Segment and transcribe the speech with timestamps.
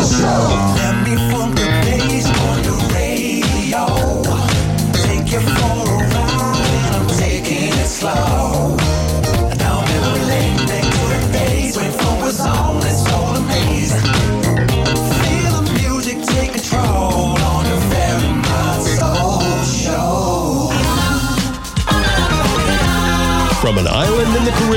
[0.00, 0.71] Show.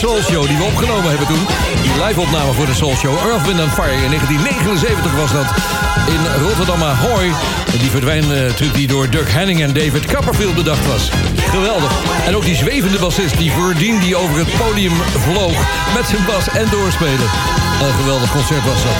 [0.00, 0.46] Soul Show...
[0.46, 1.46] die we opgenomen hebben toen.
[1.82, 3.16] Die live-opname voor de Soul Show.
[3.18, 5.46] Earth, Wind Fire in 1979 was dat.
[6.06, 7.32] In Rotterdam Ahoy.
[7.78, 11.10] Die verdwijntuig die door Dirk Henning en David Copperfield bedacht was.
[11.50, 11.92] Geweldig.
[12.26, 15.56] En ook die zwevende bassist, die voordien die over het podium vloog...
[15.94, 17.28] met zijn bas en doorspelen.
[17.82, 18.98] Een geweldig concert was dat.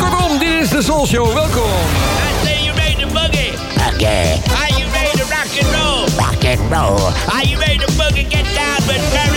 [0.00, 1.32] Kortom, dit is de Soul Show.
[1.32, 1.70] Welkom.
[1.70, 3.52] I say you made the boogie.
[3.94, 4.40] Okay.
[4.60, 6.04] Are you ready to rock and roll?
[6.24, 7.12] Rock and roll.
[7.34, 9.36] Are you ready to boogie get down with Barry?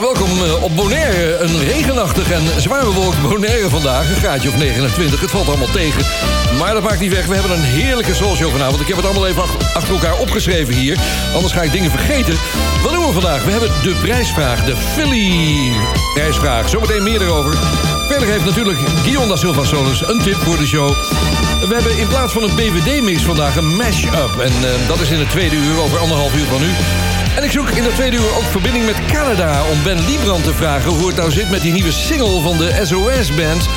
[0.00, 1.36] Welkom eh, op Bonaire.
[1.38, 4.08] Een regenachtig en zwaar bewolkt Bonaire vandaag.
[4.08, 5.20] Een graadje of 29.
[5.20, 6.02] Het valt allemaal tegen.
[6.58, 7.26] Maar dat maakt niet weg.
[7.26, 8.80] We hebben een heerlijke soulshow vanavond.
[8.80, 10.96] Ik heb het allemaal even ach- achter elkaar opgeschreven hier.
[11.34, 12.34] Anders ga ik dingen vergeten.
[12.82, 13.44] Wat doen we vandaag?
[13.44, 14.64] We hebben de prijsvraag.
[14.64, 15.72] De Philly
[16.14, 16.68] prijsvraag.
[16.68, 17.56] Zometeen meer erover.
[18.08, 20.88] Verder heeft natuurlijk Guillaume Silva Solis een tip voor de show.
[21.68, 24.38] We hebben in plaats van een BVD-mix vandaag een mash-up.
[24.40, 26.68] En eh, dat is in het tweede uur, over anderhalf uur van nu.
[27.36, 29.62] En ik zoek in het tweede uur ook verbinding met Canada...
[29.70, 32.80] om Ben Liebrand te vragen hoe het nou zit met die nieuwe single van de
[32.82, 33.68] SOS-band...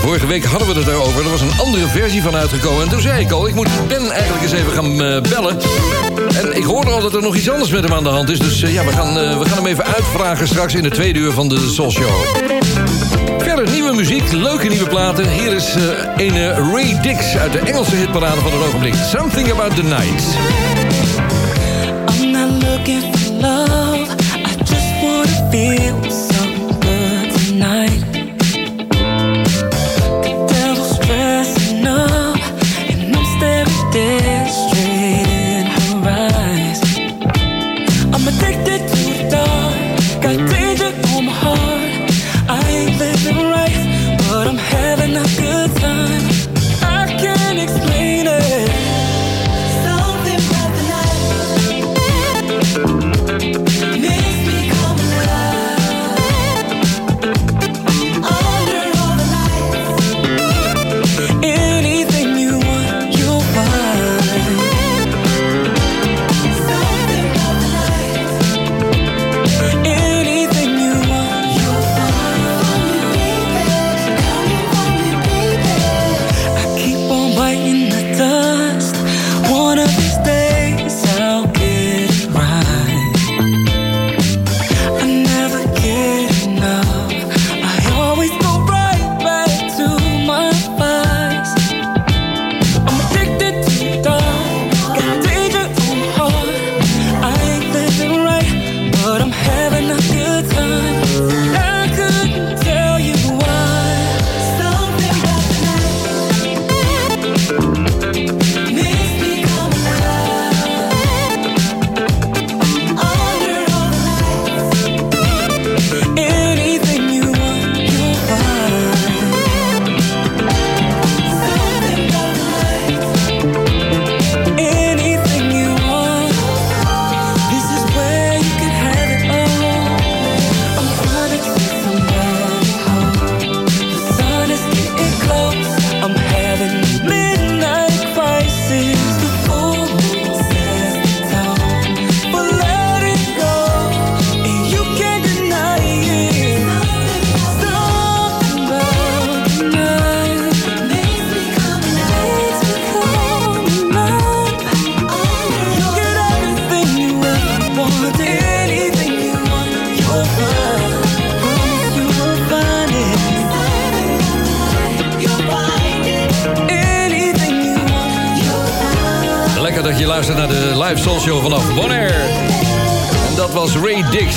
[0.00, 1.24] Vorige week hadden we het erover.
[1.24, 2.82] Er was een andere versie van uitgekomen.
[2.82, 5.58] En toen zei ik al, ik moet Ben eigenlijk eens even gaan eh, bellen.
[6.42, 8.38] En ik hoorde al dat er nog iets anders met hem aan de hand is.
[8.38, 11.18] Dus eh, ja, we gaan, eh, we gaan hem even uitvragen straks in de tweede
[11.18, 12.10] uur van de Soul Show.
[13.38, 15.30] Verder nieuwe muziek, leuke nieuwe platen.
[15.30, 15.74] Hier is
[16.16, 18.94] een Ray Dix uit de Engelse hitparade van het ogenblik.
[18.94, 20.79] Something About the Night.
[22.80, 23.79] Looking for love.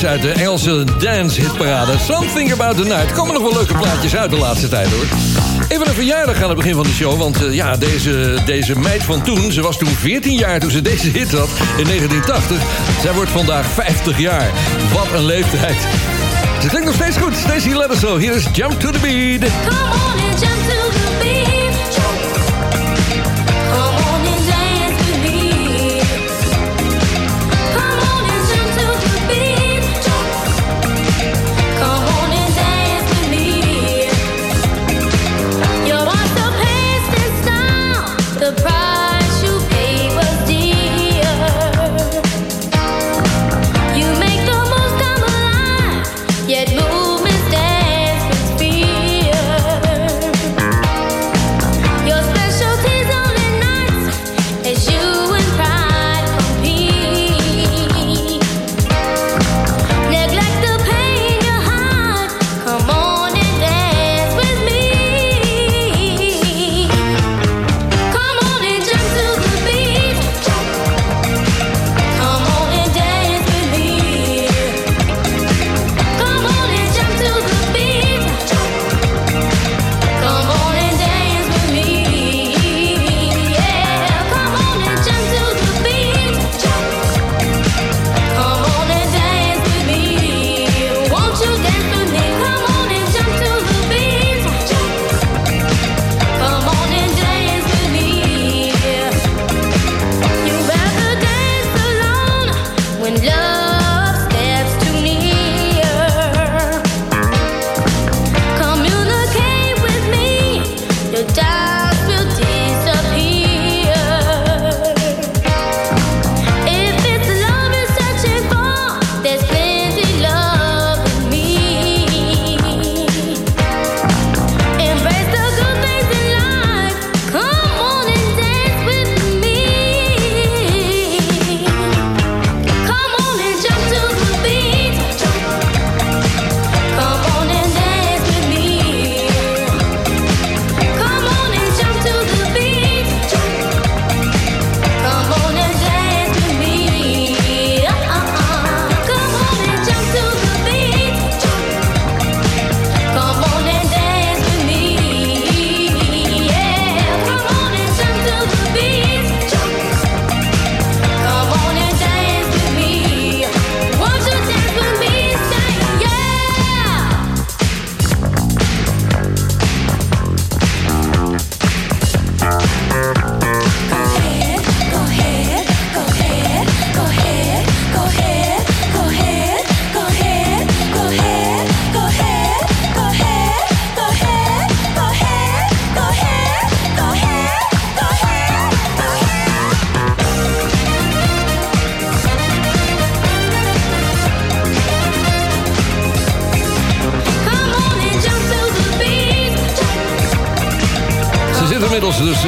[0.08, 1.92] Uit de Engelse dance hitparade.
[2.00, 3.12] Something About the Night.
[3.12, 5.06] Komen nog wel leuke plaatjes uit de laatste tijd hoor.
[5.68, 7.18] Even een verjaardag aan het begin van de show.
[7.18, 10.82] Want uh, ja, deze, deze meid van toen, ze was toen 14 jaar toen ze
[10.82, 12.58] deze hit had in 1980.
[13.02, 14.52] Zij wordt vandaag 50 jaar.
[14.94, 15.78] Wat een leeftijd.
[16.62, 17.36] Ze klinkt nog steeds goed.
[17.36, 18.18] Stacey zo.
[18.18, 19.52] Hier is Jump to the Beat.
[19.68, 20.83] Come on and jump to the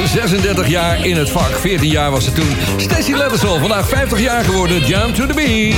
[0.04, 1.58] 36 jaar in het vak.
[1.58, 2.56] 14 jaar was ze toen.
[2.76, 4.86] Stacy Lettersol, vandaag 50 jaar geworden.
[4.86, 5.74] Jump to the beat.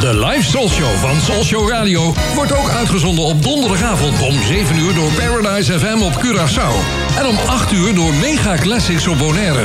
[0.00, 4.78] De live Soul Show van Soul Show Radio wordt ook uitgezonden op donderdagavond om 7
[4.78, 6.72] uur door Paradise FM op Curaçao.
[7.18, 9.64] En om 8 uur door Mega Classics op Bonaire.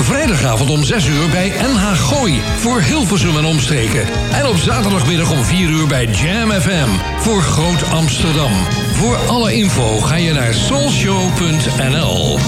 [0.00, 4.04] Vrijdagavond om 6 uur bij NH Gooi voor Hilversum en omstreken.
[4.32, 6.88] En op zaterdagmiddag om 4 uur bij Jam FM
[7.18, 8.52] voor Groot Amsterdam.
[8.92, 12.38] Voor alle info ga je naar soulshow.nl.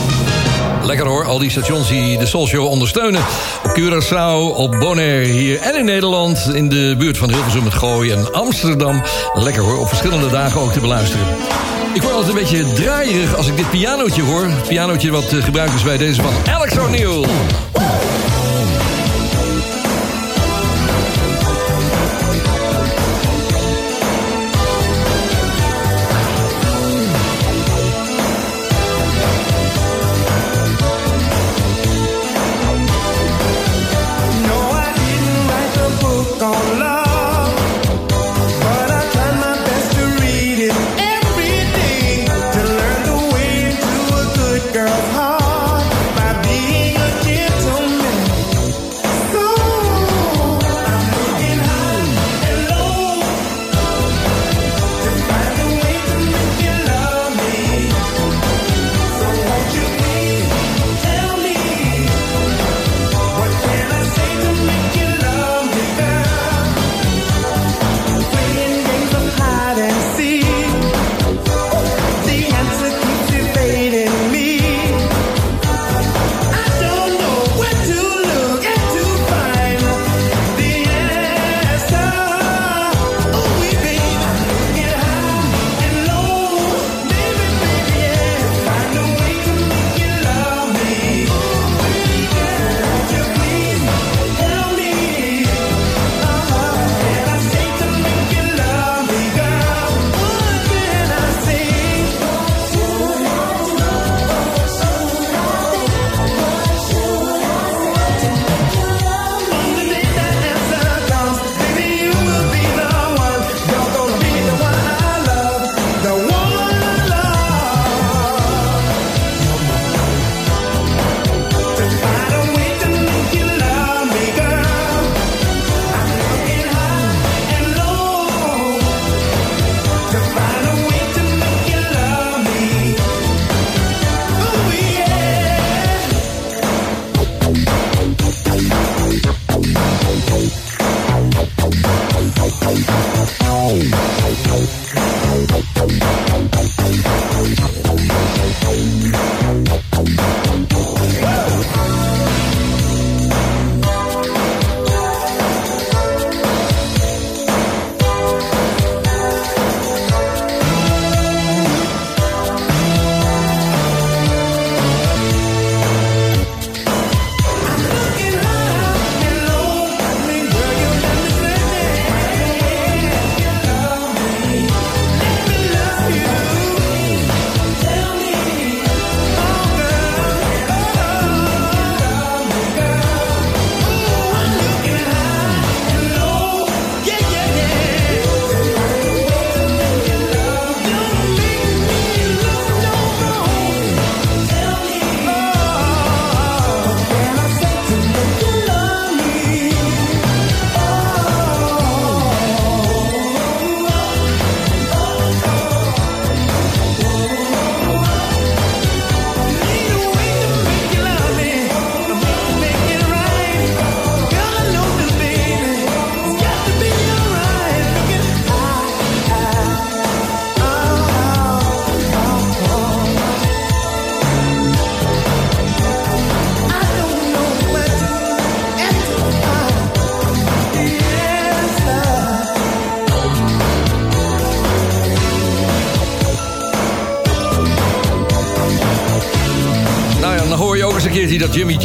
[0.88, 3.20] Lekker hoor, al die stations die de Soul Show ondersteunen.
[3.64, 6.50] Op Curaçao, op Bonaire hier en in Nederland.
[6.52, 9.02] In de buurt van Hilversum het Gooi en Amsterdam.
[9.34, 11.26] Lekker hoor, op verschillende dagen ook te beluisteren.
[11.94, 14.44] Ik word altijd een beetje draaierig als ik dit pianootje hoor.
[14.44, 17.26] Het pianootje wat eh, gebruikt is bij deze van Alex O'Neill.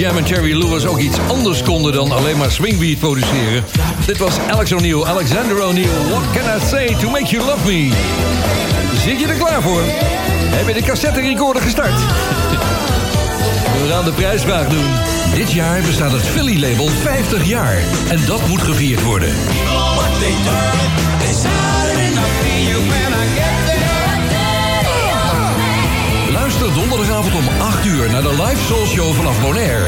[0.04, 3.64] Jam en Jerry Lewis ook iets anders konden dan alleen maar swingbeat produceren.
[4.06, 6.10] Dit was Alex O'Neill, Alexander O'Neill.
[6.10, 7.92] What can I say to make you love me?
[9.06, 9.82] Zit je er klaar voor?
[10.56, 12.00] Heb je de cassette recorder gestart?
[13.82, 14.86] We gaan de prijsvraag doen.
[15.36, 17.78] Dit jaar bestaat het Philly label 50 jaar.
[18.10, 19.34] En dat moet gevierd worden.
[26.74, 29.86] Donderdagavond om 8 uur naar de live Soul Show vanaf Bonaire.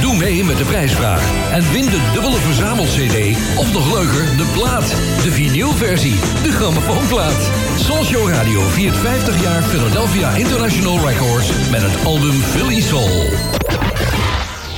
[0.00, 3.36] Doe mee met de prijsvraag en win de dubbele verzamel-cd...
[3.58, 4.88] of nog leuker, de plaat,
[5.22, 7.50] de vinylversie, de grammofoonplaat.
[7.78, 11.50] Soul Show Radio viert 50 jaar Philadelphia International Records...
[11.70, 13.30] met het album Philly Soul.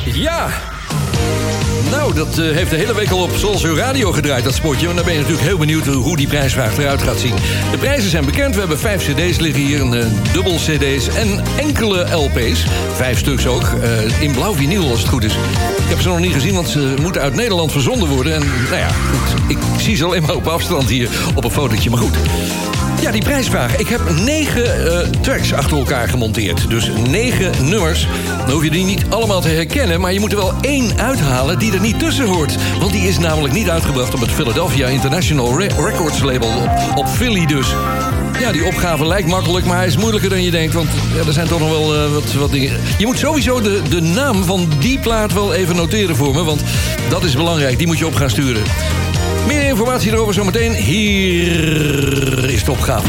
[0.04, 0.77] Ja!
[1.90, 4.88] Nou, dat eh, heeft de hele week al op Soulshow Radio gedraaid, dat spotje.
[4.88, 7.34] En dan ben je natuurlijk heel benieuwd hoe die prijsvraag eruit gaat zien.
[7.70, 8.54] De prijzen zijn bekend.
[8.54, 12.64] We hebben vijf cd's liggen hier, een eh, dubbel cd's en enkele LP's.
[12.94, 15.32] Vijf stuks ook, eh, in blauw vinyl als het goed is.
[15.32, 18.34] Ik heb ze nog niet gezien, want ze moeten uit Nederland verzonden worden.
[18.34, 21.90] En nou ja, goed, ik zie ze alleen maar op afstand hier op een fotootje.
[21.90, 22.16] Maar goed,
[23.00, 23.76] ja, die prijsvraag.
[23.76, 26.70] Ik heb negen eh, tracks achter elkaar gemonteerd.
[26.70, 28.06] Dus negen nummers.
[28.38, 30.00] Dan hoef je die niet allemaal te herkennen...
[30.00, 32.56] maar je moet er wel één uithalen die er niet tussen hoort.
[32.80, 36.48] Want die is namelijk niet uitgebracht op het Philadelphia International Re- Records label.
[36.48, 37.66] Op, op Philly dus.
[38.40, 40.74] Ja, die opgave lijkt makkelijk, maar hij is moeilijker dan je denkt.
[40.74, 42.80] Want ja, er zijn toch nog wel eh, wat, wat dingen...
[42.98, 46.44] Je moet sowieso de, de naam van die plaat wel even noteren voor me...
[46.44, 46.62] want
[47.08, 48.62] dat is belangrijk, die moet je op gaan sturen.
[49.48, 50.74] Meer informatie erover zometeen.
[50.74, 53.08] Hier is de opgave.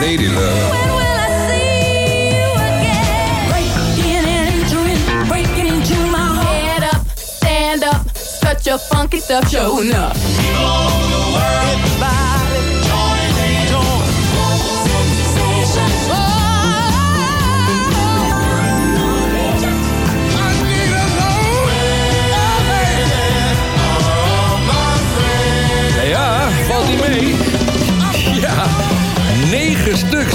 [0.00, 0.70] Lady Love.
[0.70, 3.48] When will I see you again?
[3.48, 5.72] Breaking and entering, breaking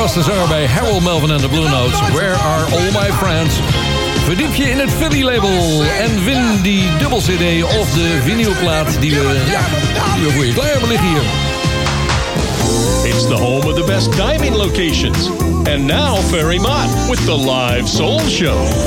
[0.00, 2.00] was de zanger bij Harold Melvin and the Blue Notes.
[2.12, 3.54] Where are all my friends?
[4.24, 9.10] Verdiep je in het Philly label en win die dubbel CD of de vinylplaat die
[9.10, 9.60] we, ja,
[10.30, 11.22] voor je klaar hebben liggen hier.
[13.04, 15.28] It's the home of the best diving locations.
[15.74, 18.79] And now Ferry Mott with the live soul show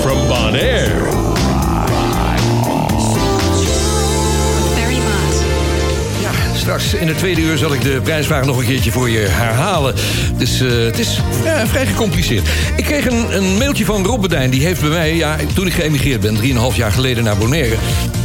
[7.24, 9.96] tweede uur zal ik de prijsvraag nog een keertje voor je herhalen.
[10.38, 12.48] Dus eh, het is ja, vrij gecompliceerd.
[12.76, 14.50] Ik kreeg een, een mailtje van Rob Bedijn.
[14.50, 16.38] Die heeft bij mij, ja, toen ik geëmigreerd ben,
[16.72, 17.76] 3,5 jaar geleden naar Bonaire...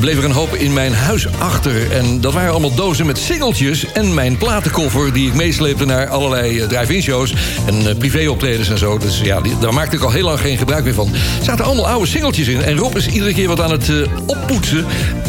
[0.00, 1.92] bleef er een hoop in mijn huis achter.
[1.92, 5.12] En dat waren allemaal dozen met singeltjes en mijn platenkoffer...
[5.12, 7.34] die ik meesleepte naar allerlei eh, drive-in shows
[7.66, 8.98] en uh, privéoptredens en zo.
[8.98, 11.08] Dus ja, daar maakte ik al heel lang geen gebruik meer van.
[11.12, 12.62] Er zaten allemaal oude singeltjes in.
[12.62, 13.90] En Rob is iedere keer wat aan het
[14.26, 14.86] oppoetsen.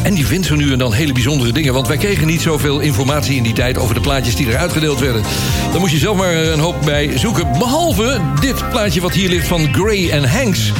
[0.09, 1.73] En die vindt zo nu en dan hele bijzondere dingen.
[1.73, 3.77] Want wij kregen niet zoveel informatie in die tijd...
[3.77, 5.23] over de plaatjes die er uitgedeeld werden.
[5.71, 7.47] Daar moest je zelf maar een hoop bij zoeken.
[7.59, 10.71] Behalve dit plaatje wat hier ligt van Gray and Hanks...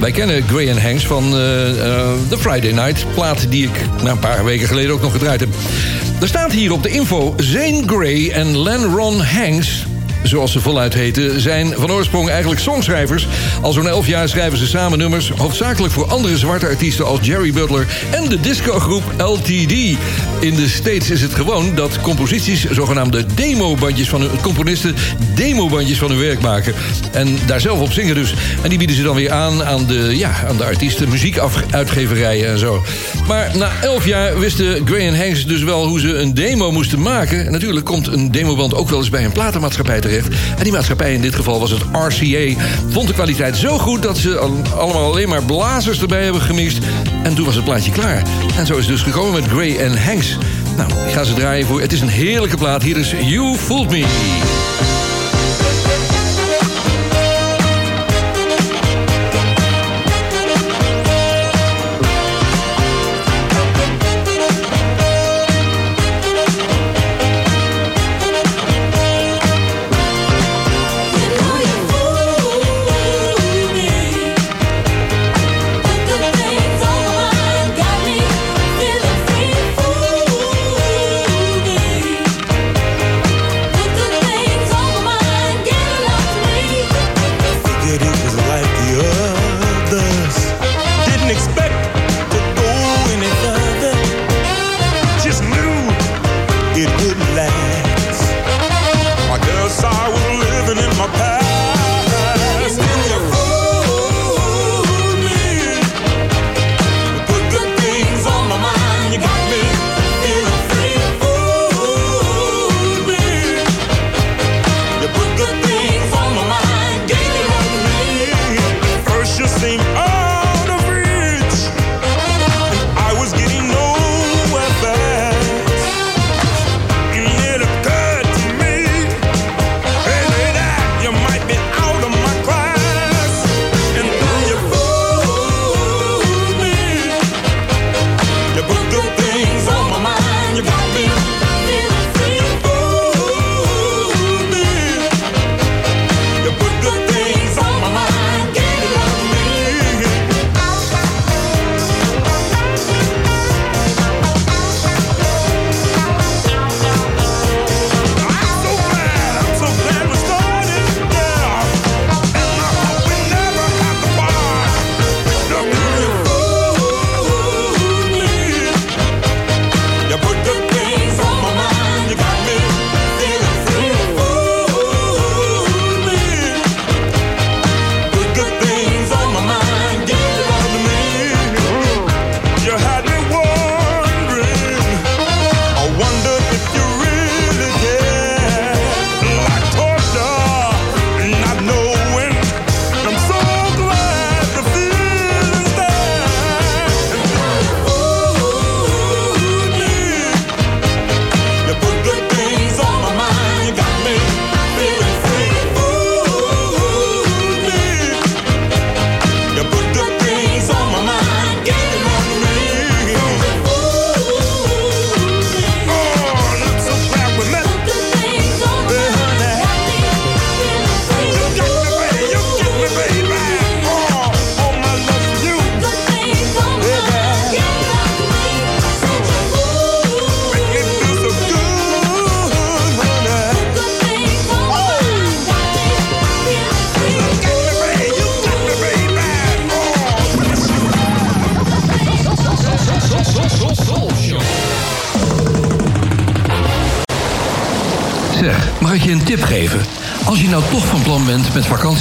[0.00, 1.30] Wij kennen Gray and Hanks van uh,
[2.28, 3.06] The Friday Night.
[3.14, 5.48] Plaat die ik nou, een paar weken geleden ook nog gedraaid heb.
[6.20, 7.34] Er staat hier op de info...
[7.36, 9.86] Zane Gray en Len Ron Hanks
[10.28, 13.26] zoals ze voluit heten, zijn van oorsprong eigenlijk songschrijvers.
[13.62, 15.30] Al zo'n elf jaar schrijven ze samen nummers...
[15.36, 17.86] hoofdzakelijk voor andere zwarte artiesten als Jerry Butler...
[18.10, 19.72] en de discogroep LTD.
[20.40, 22.70] In de States is het gewoon dat composities...
[22.70, 24.94] zogenaamde demobandjes van hun componisten...
[25.34, 26.74] demobandjes van hun werk maken.
[27.12, 28.34] En daar zelf op zingen dus.
[28.62, 31.08] En die bieden ze dan weer aan aan de, ja, aan de artiesten...
[31.08, 32.82] muziekuitgeverijen en zo.
[33.26, 37.02] Maar na elf jaar wisten Gray en Hanks dus wel hoe ze een demo moesten
[37.02, 37.46] maken.
[37.46, 40.15] En natuurlijk komt een demoband ook wel eens bij een platenmaatschappij terecht.
[40.56, 42.60] En die maatschappij, in dit geval was het RCA...
[42.88, 44.38] vond de kwaliteit zo goed dat ze
[44.76, 46.78] allemaal alleen maar blazers erbij hebben gemixt.
[47.22, 48.22] En toen was het plaatje klaar.
[48.56, 50.38] En zo is het dus gekomen met Gray en Hanks.
[50.76, 51.80] Nou, ik ga ze draaien voor.
[51.80, 52.82] Het is een heerlijke plaat.
[52.82, 54.04] Hier is You Fooled Me.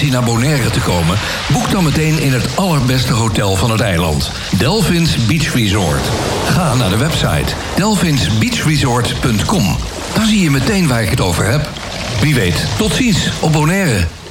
[0.06, 1.18] Vakantie naar Bonaire te komen...
[1.52, 4.32] boek dan meteen in het allerbeste hotel van het eiland.
[4.58, 6.10] Delphins Beach Resort.
[6.48, 9.78] Ga naar de website delphinsbeachresort.com.
[10.13, 11.70] Dan zie je meteen waar ik het over heb.
[12.22, 14.08] Wie weet, tot ziens op Bonaire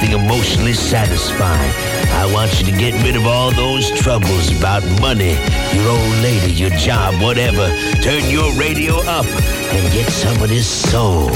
[0.00, 1.72] something emotionally satisfying.
[2.12, 5.36] I want you to get rid of all those troubles about money,
[5.72, 7.68] your old lady, your job, whatever.
[8.02, 11.30] Turn your radio up and get some of this soul.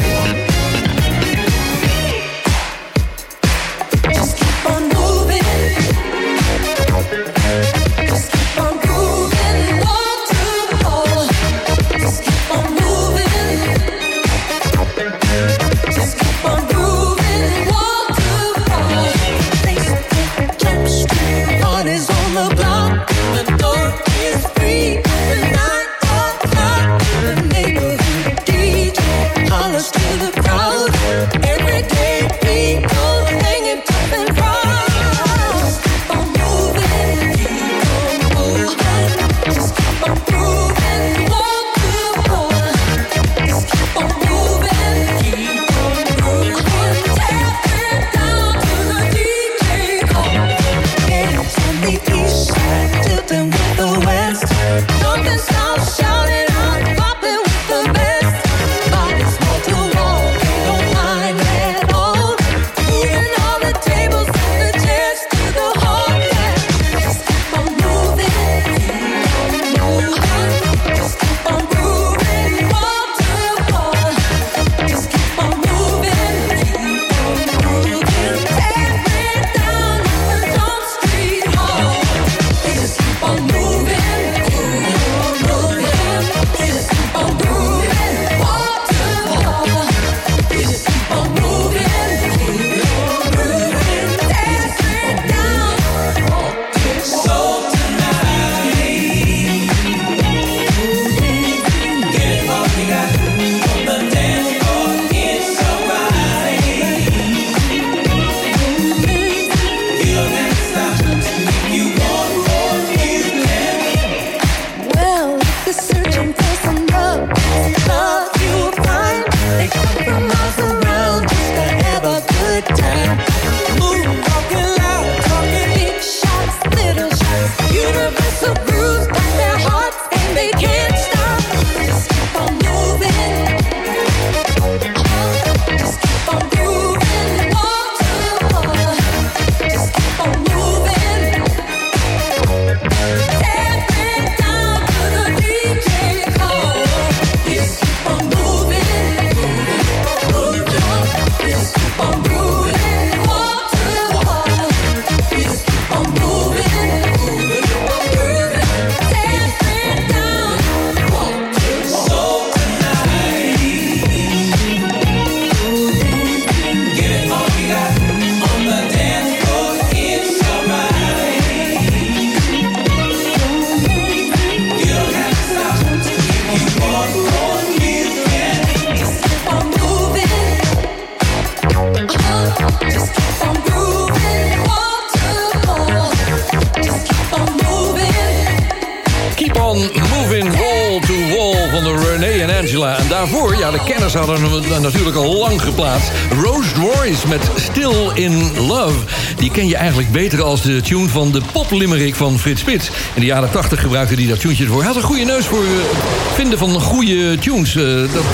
[195.29, 196.11] Lang geplaatst.
[196.43, 198.99] Rose Royce met Still in Love.
[199.37, 202.91] Die ken je eigenlijk beter als de tune van de poplimerick van Frits Spits.
[203.15, 204.79] In de jaren 80 gebruikte hij dat tuentje ervoor.
[204.79, 207.77] Hij had een goede neus voor eh, vinden van goede tunes.
[207.77, 208.25] Eh, dat,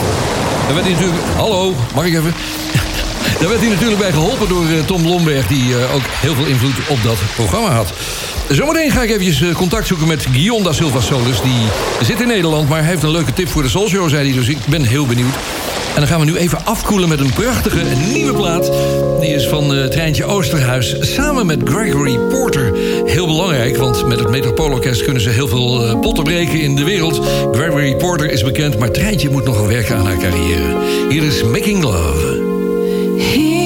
[0.75, 1.23] werd hij natuurlijk...
[1.37, 2.35] Hallo, mag ik even?
[3.41, 5.47] Daar werd hij natuurlijk bij geholpen door eh, Tom Lomberg...
[5.47, 7.93] die ook heel veel invloed op dat programma had.
[8.49, 11.41] Zometeen ga ik eventjes contact zoeken met Guillaume da Silva Solis.
[11.43, 11.69] Die
[12.01, 14.39] zit in Nederland, maar heeft een leuke tip voor de Soul Show, zei hij.
[14.39, 15.35] Dus ik ben heel benieuwd.
[16.01, 18.73] En dan gaan we nu even afkoelen met een prachtige nieuwe plaat.
[19.21, 22.73] Die is van eh, Treintje Oosterhuis samen met Gregory Porter.
[23.05, 25.05] Heel belangrijk, want met het Metropoolorkest...
[25.05, 27.21] kunnen ze heel veel eh, potten breken in de wereld.
[27.53, 30.77] Gregory Porter is bekend, maar Treintje moet nog werken aan haar carrière.
[31.09, 33.60] Hier is Making Love.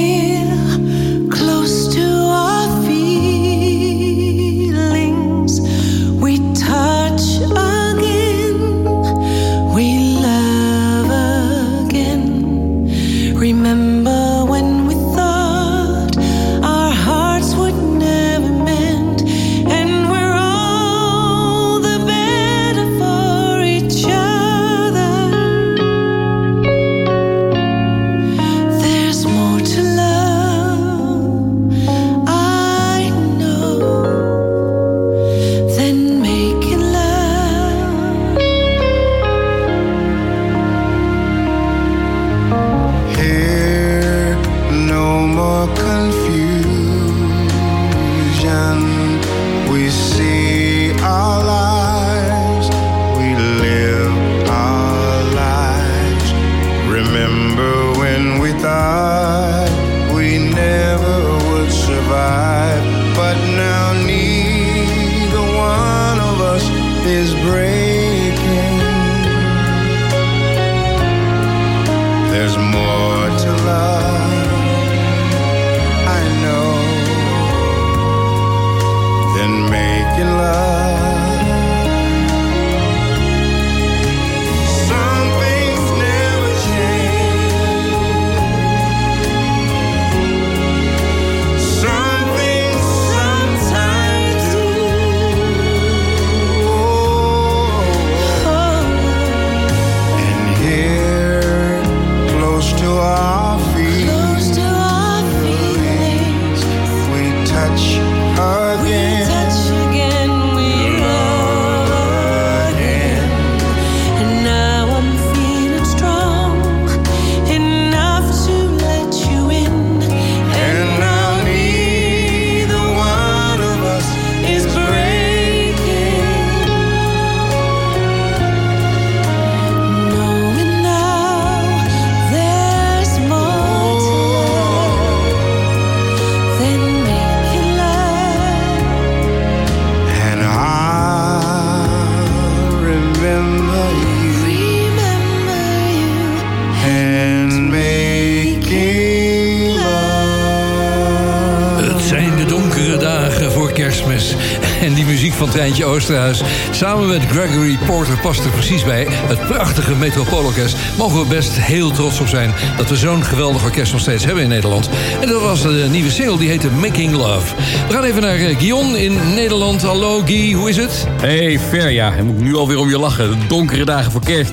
[156.71, 159.07] Samen met Gregory Porter past er precies bij.
[159.09, 160.77] Het prachtige Metropoolorkest.
[160.99, 162.55] Mogen we best heel trots op zijn...
[162.77, 164.89] dat we zo'n geweldig orkest nog steeds hebben in Nederland.
[165.21, 167.55] En dat was de nieuwe single, die heette Making Love.
[167.89, 169.83] We gaan even naar eh, Guion in Nederland.
[169.83, 171.07] Hallo Guy, hoe is het?
[171.21, 173.31] Hey Fer, ja, hij moet nu alweer om je lachen.
[173.31, 174.53] De donkere dagen voor kerst,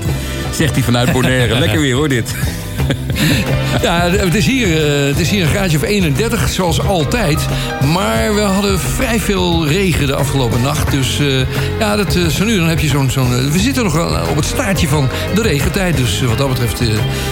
[0.52, 1.60] zegt hij vanuit Bonaire.
[1.66, 2.34] Lekker weer hoor dit.
[3.82, 7.46] Ja, het is, hier, eh, het is hier een graadje of 31, zoals altijd.
[7.94, 10.92] Maar we hadden vrij veel regen de afgelopen nacht.
[10.92, 11.26] Dus eh,
[11.80, 13.10] ja, dat, eh, zo nu dan heb je zo'n...
[13.10, 15.98] zo'n we zitten nog wel op het staartje van de regentijd.
[15.98, 16.90] Dus wat dat betreft is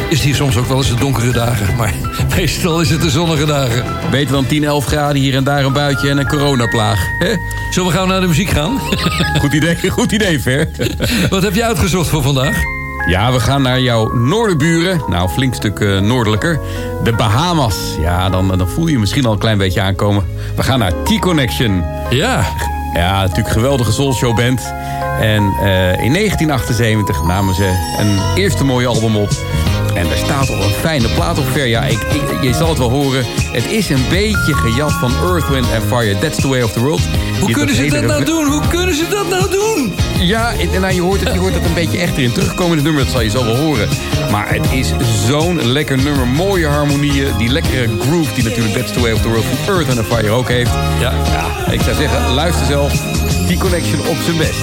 [0.09, 1.75] het hier soms ook wel eens de donkere dagen.
[1.75, 1.93] Maar
[2.35, 3.83] meestal is het de zonnige dagen.
[4.11, 6.99] Beter dan 10, 11 graden hier en daar een buitje en een coronaplaag.
[7.19, 7.35] Hè?
[7.69, 8.79] Zullen we gauw naar de muziek gaan?
[9.39, 10.67] Goed idee, goed idee, Fer.
[11.29, 12.78] Wat heb je uitgezocht voor vandaag?
[13.09, 15.01] Ja, we gaan naar jouw noorderburen.
[15.07, 16.59] Nou, een flink stuk eh, noordelijker.
[17.03, 17.75] De Bahamas.
[17.99, 20.25] Ja, dan, dan voel je je misschien al een klein beetje aankomen.
[20.55, 21.83] We gaan naar T-Connection.
[22.09, 22.45] Ja.
[22.93, 24.73] Ja, natuurlijk geweldige soulshow band.
[25.19, 29.29] En eh, in 1978 namen ze een eerste mooie album op.
[29.93, 31.65] En daar staat al een fijne plaat op ver.
[31.67, 33.25] Ja, ik, ik- je zal het wel horen.
[33.51, 36.17] Het is een beetje gejat van Earth, Wind and Fire.
[36.19, 37.01] That's the way of the world.
[37.39, 38.45] Hoe Je- kunnen ze dat nou doen?
[38.47, 39.93] Hoe kunnen ze dat nou doen?
[40.19, 42.75] Ja, en, nou, je, hoort het, je hoort het een beetje echt erin terugkomen in
[42.75, 43.03] het nummer.
[43.03, 43.87] Dat zal je zo wel horen.
[44.31, 44.93] Maar het is
[45.27, 46.27] zo'n lekker nummer.
[46.27, 47.27] Mooie harmonieën.
[47.37, 50.29] Die lekkere groove die natuurlijk That's the way of the world van Earth and Fire
[50.29, 50.71] ook heeft.
[50.99, 51.13] Ja.
[51.31, 52.93] ja ik zou zeggen, luister zelf.
[53.47, 54.59] Die connection op zijn best.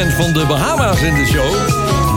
[0.00, 1.52] Band van de Bahama's in de show.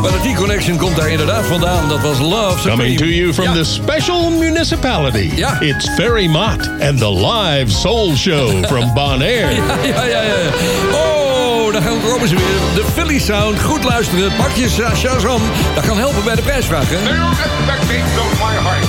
[0.01, 1.89] Maar de T-Connection komt daar inderdaad vandaan.
[1.89, 2.75] Dat was Love Supreme.
[2.77, 3.53] Coming to you from Ja.
[3.53, 5.29] the special municipality.
[5.35, 5.59] Ja.
[5.59, 9.47] It's Ferry Mott and the live soul show from Bonaire.
[9.95, 10.49] Ja, ja, ja, ja.
[10.93, 12.59] Oh, daar gaan we komen ze weer.
[12.75, 13.59] De Philly Sound.
[13.61, 14.31] Goed luisteren.
[14.37, 15.41] Pak je Shazam.
[15.75, 16.95] Dat kan helpen bij de prijsvraag, hè?
[16.97, 18.87] Expecting to my heart.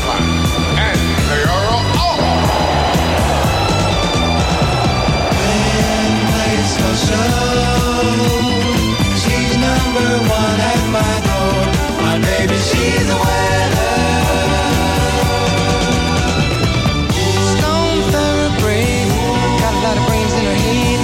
[0.77, 1.83] And they are all.
[7.11, 7.44] Number
[10.21, 11.57] one at my door.
[12.03, 13.95] My baby, she's a winner.
[17.53, 17.99] Stone
[19.63, 21.01] got a lot of brains in her head.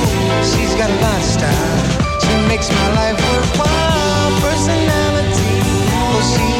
[0.50, 1.78] She's got a lot of style.
[2.22, 4.30] She makes my life worthwhile.
[4.46, 5.54] Personality,
[6.11, 6.59] well, she's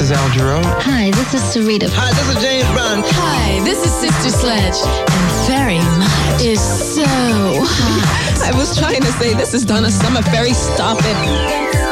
[0.00, 0.62] this is Al Jarreau.
[0.80, 1.86] Hi, this is Sarita.
[1.92, 3.02] Hi, this is James Brown.
[3.04, 4.80] Hi, this is Sister Sledge.
[5.12, 8.50] And very much is so hot.
[8.50, 10.22] I was trying to say this is Donna Summer.
[10.22, 11.89] Very stop it.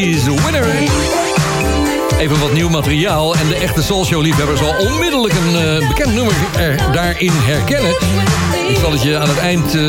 [0.00, 0.66] She's a Winner.
[2.18, 6.34] Even wat nieuw materiaal en de echte Soulshow-liefhebbers zal onmiddellijk een eh, bekend nummer
[6.92, 7.90] daarin herkennen.
[8.68, 9.82] Ik zal het je aan het eind eh,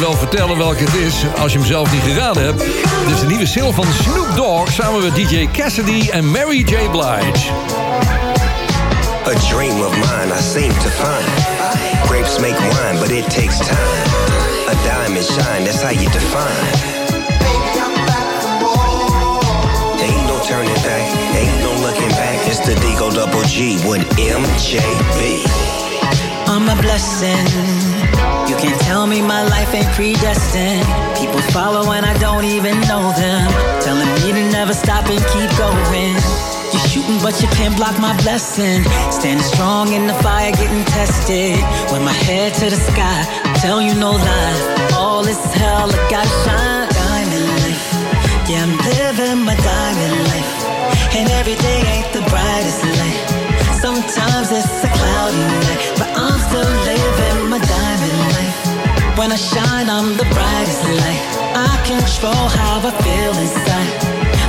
[0.00, 2.58] wel vertellen welke het is, als je hem zelf niet geraden hebt.
[2.58, 6.90] Dit is de nieuwe single van Snoop Dogg samen met DJ Cassidy en Mary J.
[6.90, 7.50] Blige.
[9.26, 11.46] A dream of mine I seem to find.
[12.06, 14.08] Grapes make wine, but it takes time.
[14.68, 17.03] A diamond shine, that's how you define.
[22.66, 25.44] The Digo Double G with MJB.
[26.48, 27.44] I'm a blessing.
[28.48, 30.86] You can tell me my life ain't predestined.
[31.20, 33.50] People follow and I don't even know them.
[33.82, 36.16] Telling me to never stop and keep going.
[36.72, 38.82] You're shooting, but you can't block my blessing.
[39.12, 41.60] Standing strong in the fire, getting tested.
[41.92, 43.20] With my head to the sky,
[43.60, 44.90] tell you no lie.
[44.96, 46.88] All is hell, I gotta shine.
[46.96, 47.86] Diamond life.
[48.48, 50.64] Yeah, I'm living my diamond life.
[51.14, 52.13] And every day ain't
[59.24, 61.24] When I shine, I'm the brightest light.
[61.56, 63.88] I control how I feel inside.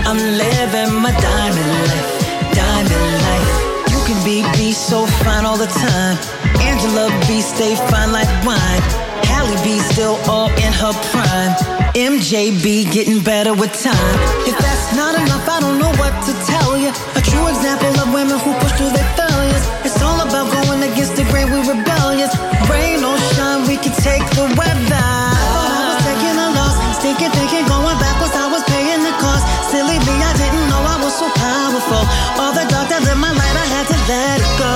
[0.04, 2.12] I'm living my diamond life,
[2.52, 3.52] diamond life.
[3.88, 6.20] You can be be so fine all the time.
[6.60, 8.84] Angela B stay fine like wine.
[9.32, 11.56] Hallie B still all in her prime.
[11.96, 14.16] MJB getting better with time.
[14.44, 16.92] If that's not enough, I don't know what to tell you.
[17.16, 19.75] A true example of women who push through their failures.
[20.06, 22.32] All about going against the grain, we rebellious.
[22.70, 25.10] Rain or shine, we can take the weather.
[25.50, 29.44] Thought I was taking a loss, stinking, thinking, going backwards, I was paying the cost.
[29.74, 32.04] Silly me, I didn't know I was so powerful.
[32.38, 34.74] All the dark that lit my light, I had to let it go.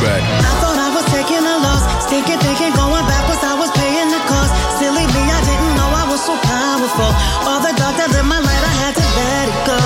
[0.00, 0.24] Back.
[0.24, 4.22] I thought I was taking a loss, stinking, thinking, going backwards, I was paying the
[4.24, 4.52] cost.
[4.80, 7.10] Silly me, I didn't know I was so powerful.
[7.44, 9.80] All the dark that lit my light, I had to let it go.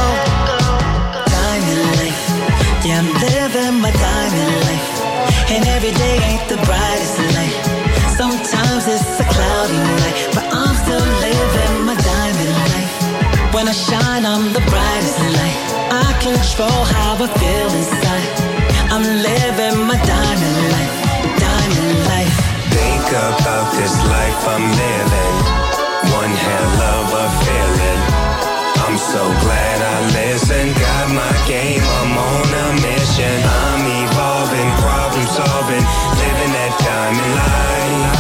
[1.27, 1.94] Diamond
[2.85, 4.89] yeah, I'm living my diamond life.
[5.49, 7.57] And every day ain't the brightest light.
[8.13, 12.95] Sometimes it's a cloudy night, but I'm still living my diamond life.
[13.55, 15.61] When I shine, I'm the brightest light.
[15.93, 18.29] I control how I feel inside.
[18.93, 20.95] I'm living my diamond life,
[21.41, 22.37] diamond life.
[22.69, 25.37] Think about this life I'm living.
[26.21, 28.14] One hell of a feeling.
[28.85, 30.75] I'm so glad I listened.
[30.77, 33.37] Got my game, I'm on a mission.
[33.43, 35.85] I'm evolving, problem solving,
[36.21, 38.13] living that diamond life.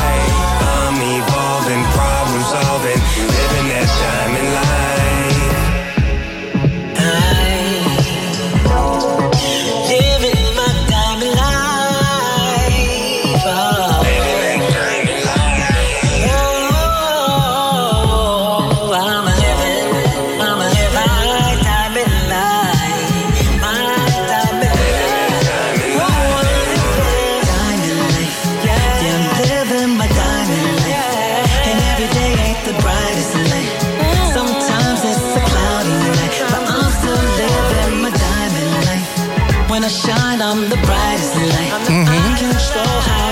[0.64, 5.53] I'm evolving, problem solving, living that diamond life.
[39.84, 41.84] When I shine, I'm the brightest light.
[41.84, 42.08] Mm-hmm.
[42.08, 43.23] I control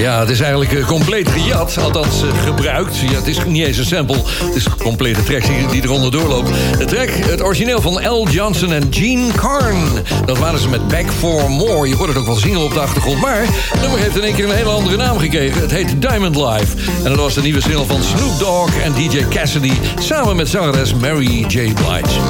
[0.00, 2.98] Ja, het is eigenlijk eh, compleet gejat, althans eh, gebruikt.
[2.98, 6.10] Ja, het is niet eens een sample, het is een complete track die, die eronder
[6.10, 6.50] doorloopt.
[6.78, 8.28] De track, het origineel van L.
[8.28, 9.88] Johnson en Gene Carn.
[10.26, 11.88] Dat waren ze met Back for More.
[11.88, 13.20] Je hoort het ook wel zingen op de achtergrond.
[13.20, 15.60] Maar het nummer heeft in één keer een hele andere naam gekregen.
[15.60, 16.76] Het heet Diamond Life.
[16.96, 19.72] En dat was de nieuwe single van Snoop Dogg en DJ Cassidy...
[19.98, 21.72] samen met zangeres Mary J.
[21.72, 22.20] Blige.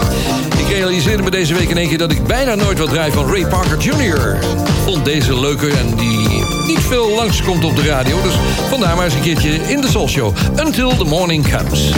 [0.59, 3.27] Ik realiseerde me deze week in één keer dat ik bijna nooit wat draai van
[3.27, 4.39] Ray Parker Jr.
[4.85, 8.23] Vond deze leuker en die niet veel langskomt op de radio.
[8.23, 8.35] Dus
[8.69, 10.35] vandaar maar eens een keertje in de Soul Show.
[10.65, 11.93] Until the morning comes.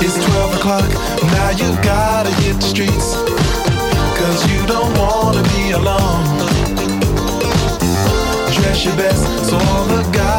[0.00, 0.88] It's 12 o'clock,
[1.22, 2.30] now you gotta
[2.60, 3.27] the streets.
[4.68, 6.24] Don't wanna be alone.
[8.52, 10.37] Dress your best so all the guys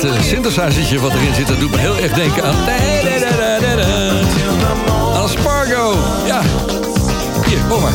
[0.00, 0.04] dat
[0.92, 2.54] uh, wat erin zit, dat doet me heel erg denken aan...
[5.14, 5.94] Aan Spargo.
[6.26, 6.40] Ja.
[7.46, 7.92] Hier, hoor maar.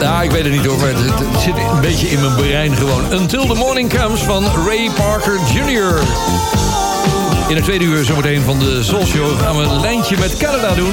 [0.00, 2.76] Nou, ik weet het niet hoor, het, het- het zit een beetje in mijn brein
[2.76, 3.12] gewoon.
[3.12, 5.98] Until the Morning Comes van Ray Parker Jr.
[7.48, 10.74] In het tweede uur zometeen van de Soul Show gaan we een lijntje met Canada
[10.74, 10.92] doen.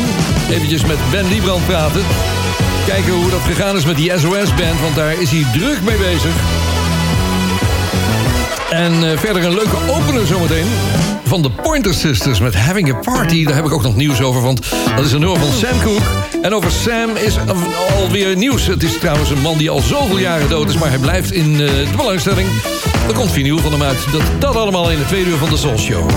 [0.50, 2.02] Eventjes met Ben Liebrand praten.
[2.88, 6.32] Kijken hoe dat gegaan is met die SOS-band, want daar is hij druk mee bezig.
[8.72, 10.66] En eh, verder een leuke opener zometeen
[11.24, 13.46] van de Pointer Sisters met Having a Party.
[13.46, 14.62] Daar heb ik ook nog nieuws over, want
[14.96, 16.02] dat is een nummer van Sam Cooke.
[16.42, 17.56] En over Sam is al-
[18.02, 18.66] alweer nieuws.
[18.68, 21.52] Het is trouwens een man die al zoveel jaren dood is, maar hij blijft in
[21.54, 22.48] eh, de belangstelling.
[23.08, 23.98] Er komt vinyl van hem uit.
[24.12, 26.10] Dat, dat allemaal in de tweede uur van de Soul Show.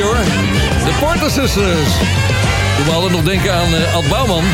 [0.00, 0.16] Hoor.
[0.84, 1.92] De Porter Sisters.
[2.86, 4.44] Me altijd nog denken aan eh, Ad Bouwman.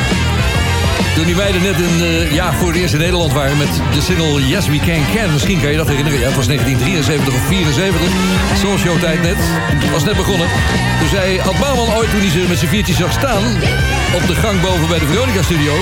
[1.14, 4.00] Toen die meiden net in, eh, ja, voor het eerst in Nederland waren met de
[4.00, 5.32] single Yes We Can Can.
[5.32, 6.18] Misschien kan je dat herinneren.
[6.18, 8.00] Ja, het was 1973 of 74.
[8.60, 9.36] Soul Show tijd net.
[9.92, 10.48] Was net begonnen.
[10.98, 13.44] Toen zei Ad Bouwman ooit toen hij ze met z'n viertjes zag staan...
[14.14, 15.72] op de gang boven bij de Veronica Studio...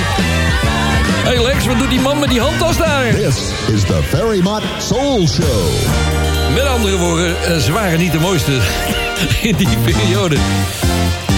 [1.24, 3.14] Hey Lex, wat doet die man met die handtas daar?
[3.14, 5.70] This is the Ferry Mott Soul Show.
[6.54, 8.61] Met andere woorden, eh, ze waren niet de mooiste
[9.50, 10.36] in die periode.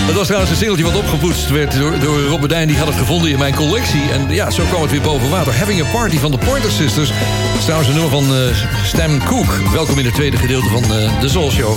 [0.08, 2.68] Het was trouwens een singeltje wat opgepoetst werd door, door Rob Bedijn.
[2.68, 4.10] Die had het gevonden in mijn collectie.
[4.12, 5.54] En ja, zo kwam het weer boven water.
[5.54, 7.08] Having a Party van de Pointer Sisters.
[7.08, 9.60] Dat is trouwens een nummer van eh Stan Cook.
[9.72, 11.76] Welkom in het tweede gedeelte van eh, de Soul Show.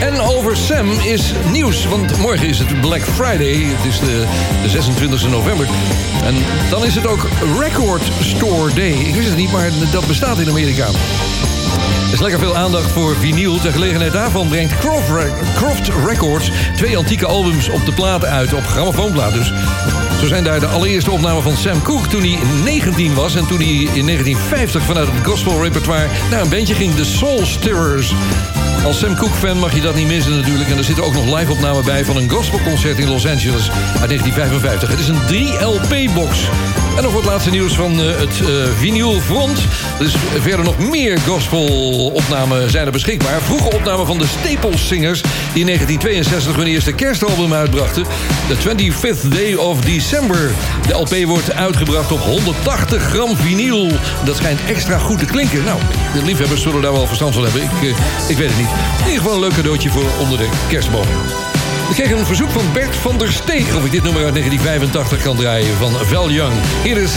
[0.00, 1.86] En over Sam is nieuws.
[1.86, 3.64] Want morgen is het Black Friday.
[3.64, 4.26] Het is de,
[4.62, 5.66] de 26 november.
[6.24, 6.34] En
[6.70, 7.28] dan is het ook
[7.58, 8.92] Record Store Day.
[8.92, 10.86] Ik wist het niet, maar dat bestaat in Amerika.
[12.06, 13.60] Er is lekker veel aandacht voor vinyl.
[13.60, 18.52] Ter gelegenheid daarvan brengt Croft, Re- Croft Records twee antieke albums op de platen uit.
[18.54, 19.52] Op grammofoonplaat dus.
[20.20, 23.34] Zo zijn daar de allereerste opnamen van Sam Cooke toen hij 19 was...
[23.34, 27.46] en toen hij in 1950 vanuit het gospel repertoire naar een bandje ging, de Soul
[27.46, 28.12] Stirrers.
[28.84, 30.70] Als Sam Cooke-fan mag je dat niet missen natuurlijk.
[30.70, 33.70] En er zitten ook nog live-opnamen bij van een gospelconcert in Los Angeles
[34.00, 34.88] uit 1955.
[34.90, 35.22] Het is een
[35.58, 36.38] 3-LP-box.
[36.96, 38.46] En nog wat laatste nieuws van eh, het eh
[38.78, 39.58] vinylfront.
[39.98, 43.40] Is verder nog meer gospelopnamen zijn er beschikbaar.
[43.40, 45.20] Vroege opnamen van de Staples Singers...
[45.20, 48.04] die in 1962 hun eerste kerstalbum uitbrachten.
[48.48, 50.50] The 25th Day of December.
[50.86, 53.90] De LP wordt uitgebracht op 180 gram vinyl.
[54.24, 55.64] Dat schijnt extra goed te klinken.
[55.64, 55.78] Nou,
[56.14, 57.62] de liefhebbers zullen daar wel verstand van hebben.
[57.62, 58.70] Ik, eh, ik weet het niet.
[58.98, 61.06] In ieder geval een leuk cadeautje voor onder de kerstboom.
[61.92, 63.76] Ik kreeg een verzoek van Bert van der Steeg...
[63.76, 66.54] of ik dit nummer uit 1985 kan draaien van Val Young.
[66.82, 67.16] Hier is.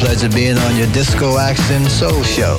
[0.00, 2.56] Pleasure being on your Disco Action Soul Show.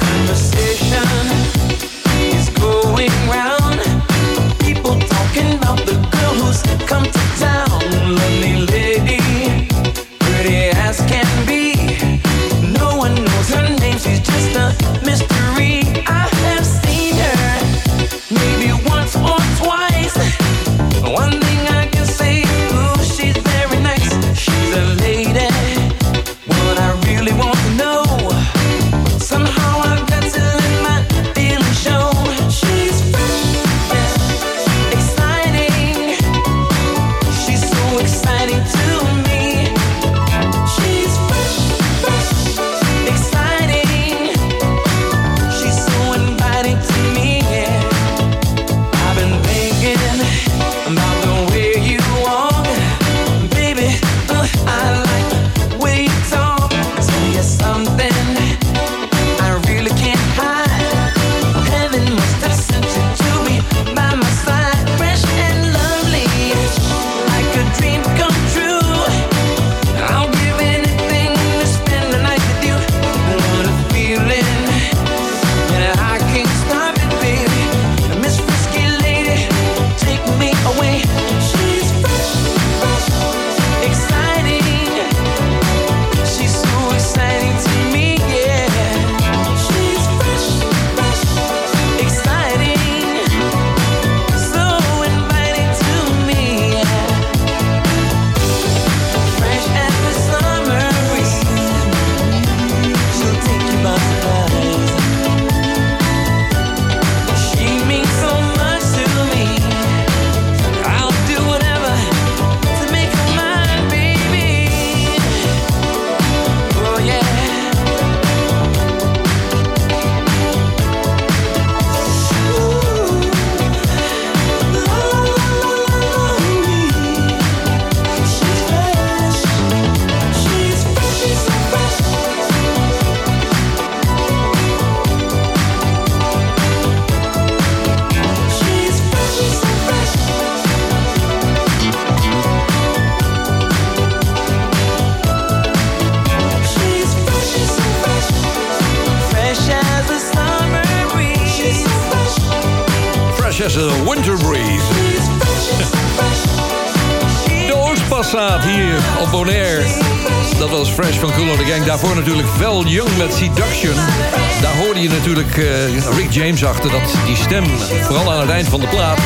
[168.01, 169.17] Vooral aan het eind van de plaat.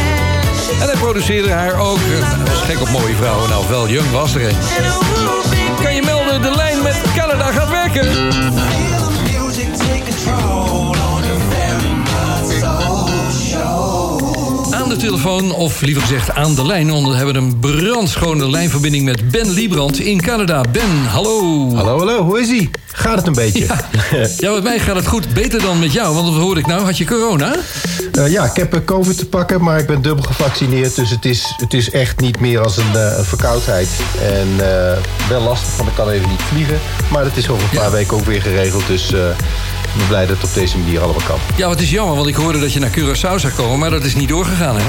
[0.82, 1.98] En hij produceerde haar ook.
[2.02, 3.50] Hij was gek op mooie vrouwen.
[3.50, 4.56] Nou, Vel Young was er een.
[5.84, 8.08] Kan je melden, de lijn met Canada gaat werken.
[14.72, 16.92] Aan de telefoon, of liever gezegd aan de lijn...
[16.92, 20.62] want we hebben een brandschone lijnverbinding met Ben Liebrand in Canada.
[20.72, 21.70] Ben, hallo.
[21.76, 22.70] Hallo, hallo, hoe is ie?
[22.94, 23.66] Gaat het een beetje?
[23.66, 25.34] Ja, ja met mij gaat het goed.
[25.34, 26.84] Beter dan met jou, want wat hoorde ik nou?
[26.84, 27.56] Had je corona?
[28.16, 30.96] Eh, ja, ik heb eh, COVID te pakken, maar ik ben dubbel gevaccineerd.
[30.96, 33.90] Dus het is, het is echt niet meer als een, eh, verkoudheid.
[34.22, 34.48] En
[35.30, 36.80] wel lastig, want ik kan even niet vliegen.
[37.12, 38.88] Maar dat is over een paar weken ook weer geregeld.
[38.88, 41.40] Dus ik ben blij dat het op deze manier allemaal kan.
[41.56, 43.80] Ja, wat is jammer, want ik hoorde dat je naar Curaçao zou komen...
[43.80, 44.84] maar dat is niet doorgegaan, hè?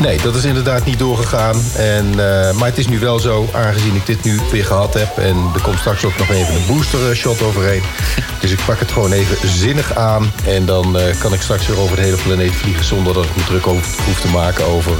[0.00, 1.56] Nee, dat is inderdaad niet doorgegaan.
[1.76, 5.18] En, eh, maar het is nu wel zo, aangezien ik dit nu weer gehad heb...
[5.18, 7.82] en er komt straks ook nog even een booster eh, shot overheen.
[8.40, 10.32] Dus ik pak het gewoon even zinnig aan.
[10.46, 12.84] En dan eh, kan ik straks weer over de hele planeet vliegen...
[12.84, 14.94] zonder dat ik me druk over, hoef te maken over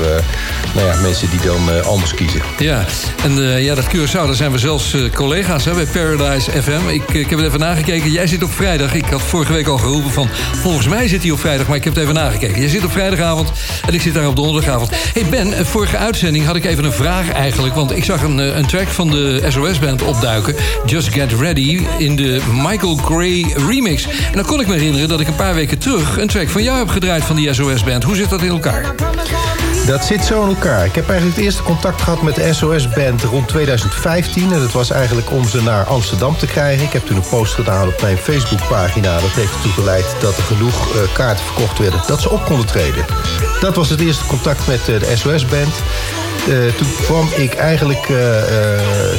[0.75, 2.41] nou ja, mensen die dan anders kiezen.
[2.59, 2.85] Ja,
[3.23, 6.89] en ja, dat Curaçao, daar zijn we zelfs collega's hè, bij Paradise FM.
[6.89, 8.11] Ik, ik heb het even nagekeken.
[8.11, 8.95] Jij zit op vrijdag.
[8.95, 10.29] Ik had vorige week al geroepen van...
[10.63, 12.61] volgens mij zit hij op vrijdag, maar ik heb het even nagekeken.
[12.61, 13.53] Jij zit op vrijdagavond
[13.87, 14.84] en ik zit daar op donderdagavond.
[14.91, 17.75] Hey Ben, vorige uitzending had ik even een vraag eigenlijk.
[17.75, 20.55] Want ik zag een, eh, een track van de SOS-band opduiken.
[20.87, 24.07] Just Get Ready in de Michael Gray remix.
[24.07, 26.19] En dan kon ik me herinneren dat ik een paar weken terug...
[26.19, 28.05] een track van jou heb gedraaid van die SOS-band.
[28.05, 28.95] Hoe zit dat in elkaar?
[29.87, 30.85] Dat zit zo in elkaar.
[30.85, 34.53] Ik heb eigenlijk het eerste contact gehad met de SOS-band rond 2015.
[34.53, 36.85] En dat was eigenlijk om ze naar Amsterdam te krijgen.
[36.85, 39.21] Ik heb toen een post gedaan op mijn Facebookpagina.
[39.21, 42.03] Dat heeft ertoe geleid dat er genoeg eh, kaarten verkocht werden...
[42.07, 43.05] dat ze op konden treden.
[43.65, 45.75] Dat was het eerste contact met eh, de SOS-band.
[46.49, 47.99] Eh, toen kwam ik eigenlijk...
[48.03, 48.09] eh,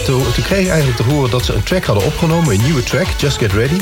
[0.03, 2.53] te- toen kreeg ik eigenlijk te horen dat ze een track hadden opgenomen.
[2.53, 3.77] Een nieuwe track, Just Get Ready.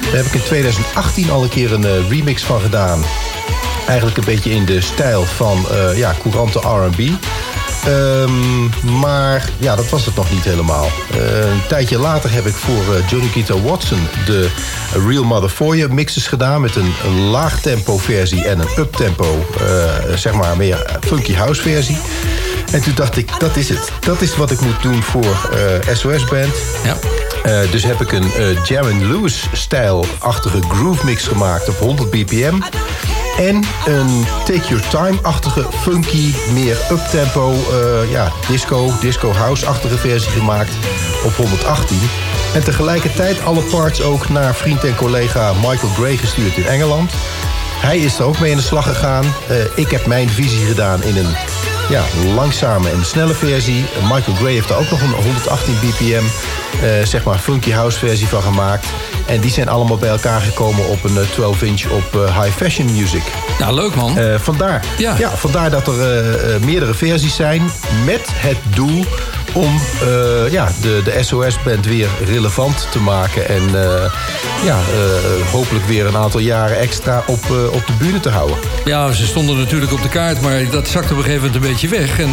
[0.00, 3.04] Daar heb ik in 2018 al een keer een remix van gedaan.
[3.86, 7.00] Eigenlijk een beetje in de stijl van ja, courante R&B.
[7.84, 10.90] Ehm, maar ja, dat was het nog niet helemaal.
[11.10, 14.50] Eh, een tijdje later heb ik voor eh, Johnny Guitar Watson de
[15.06, 16.60] Real Mother For You mixes gedaan...
[16.60, 21.98] met een, een laagtempo versie en een uptempo, eh zeg maar meer funky house versie.
[22.72, 23.90] En toen dacht ik, dat is het.
[24.00, 25.50] Dat is wat ik moet doen voor
[25.92, 26.54] SOS Band.
[26.84, 26.96] Ja.
[27.70, 32.58] Dus heb ik een uh, Jam Lewis-stijl-achtige groove mix gemaakt op 100 bpm.
[33.38, 40.72] En een Take Your Time-achtige, funky, meer uptempo, eh ja, disco, disco house-achtige versie gemaakt
[41.24, 41.98] op 118.
[42.54, 47.12] En tegelijkertijd alle parts ook naar vriend en collega Michael Gray gestuurd in Engeland.
[47.80, 49.24] Hij is er ook mee in de slag gegaan.
[49.48, 51.36] Eh, ik heb mijn visie gedaan in een
[51.88, 52.04] ja,
[52.34, 53.84] langzame en snelle versie.
[54.02, 56.24] Michael Gray heeft er ook nog een 118 bpm,
[56.82, 58.86] eh, zeg maar funky house versie van gemaakt.
[59.26, 63.22] En die zijn allemaal bij elkaar gekomen op een 12-inch op eh, high fashion music.
[63.58, 64.18] Nou, leuk man.
[64.18, 64.84] Eh, vandaar.
[64.98, 65.30] Ja.
[65.30, 67.62] vandaar dat er eh, eh, meerdere versies zijn
[68.04, 69.04] met het doel
[69.52, 73.48] om eh, ja, de, de SOS-band weer relevant te maken.
[73.48, 74.12] En eh,
[74.64, 78.56] ja, eh, hopelijk weer een aantal jaren extra op, op de bühne te houden.
[78.84, 81.70] Ja, ze stonden natuurlijk op de kaart, maar dat zakte op een gegeven moment een
[81.70, 82.20] beetje weg.
[82.20, 82.30] En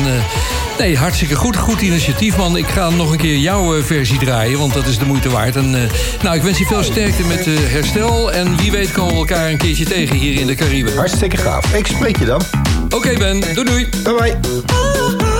[0.78, 1.58] nee, hartstikke goed.
[1.58, 2.58] Goed initiatief, man.
[2.58, 5.56] Ik ga nog een keer jouw versie draaien, want dat is de moeite waard.
[5.56, 5.90] En,
[6.22, 8.32] nou, ik wens je veel sterkte met herstel.
[8.32, 10.96] En wie weet komen we elkaar een keertje tegen hier in de Cariben.
[10.96, 11.74] Hartstikke gaaf.
[11.74, 12.42] Ik spreek je dan.
[12.90, 13.40] Oké, Ben.
[13.40, 13.90] Doei, doei.
[14.04, 14.38] Bye,
[15.18, 15.35] bye.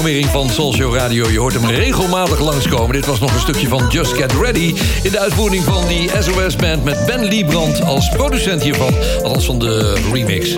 [0.00, 1.30] Programmering van Soul Show Radio.
[1.30, 2.92] Je hoort hem regelmatig langskomen.
[2.92, 4.74] Dit was nog een stukje van Just Get Ready...
[5.02, 8.94] in de uitvoering van die SOS-band met Ben Liebrand als producent hiervan.
[9.22, 10.54] Althans van de remix.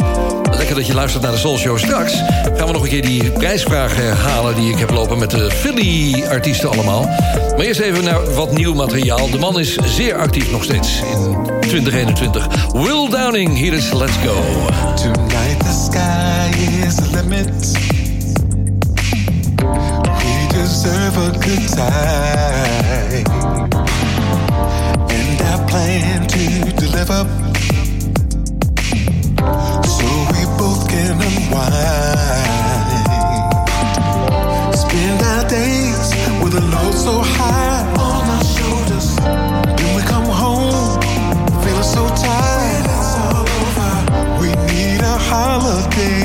[0.50, 1.78] Lekker dat je luistert naar de Soul Show.
[1.78, 2.12] Straks
[2.56, 4.54] gaan we nog een keer die prijsvraag herhalen...
[4.54, 7.04] die ik heb lopen met de Philly-artiesten allemaal.
[7.56, 9.30] Maar eerst even naar wat nieuw materiaal.
[9.30, 12.48] De man is zeer actief nog steeds in 2021.
[12.72, 14.42] Will Downing, hier is Let's Go.
[14.94, 18.01] Tonight the sky is the limit.
[20.72, 23.26] Deserve a good time.
[25.16, 26.44] And I plan to
[26.80, 27.20] deliver.
[29.96, 31.84] So we both can unwind.
[34.74, 36.08] Spend our days
[36.42, 39.08] with a load so high on our shoulders.
[39.78, 40.98] When we come home,
[41.62, 42.86] feeling so tired.
[42.94, 43.92] It's all over.
[44.40, 46.21] We need a holiday.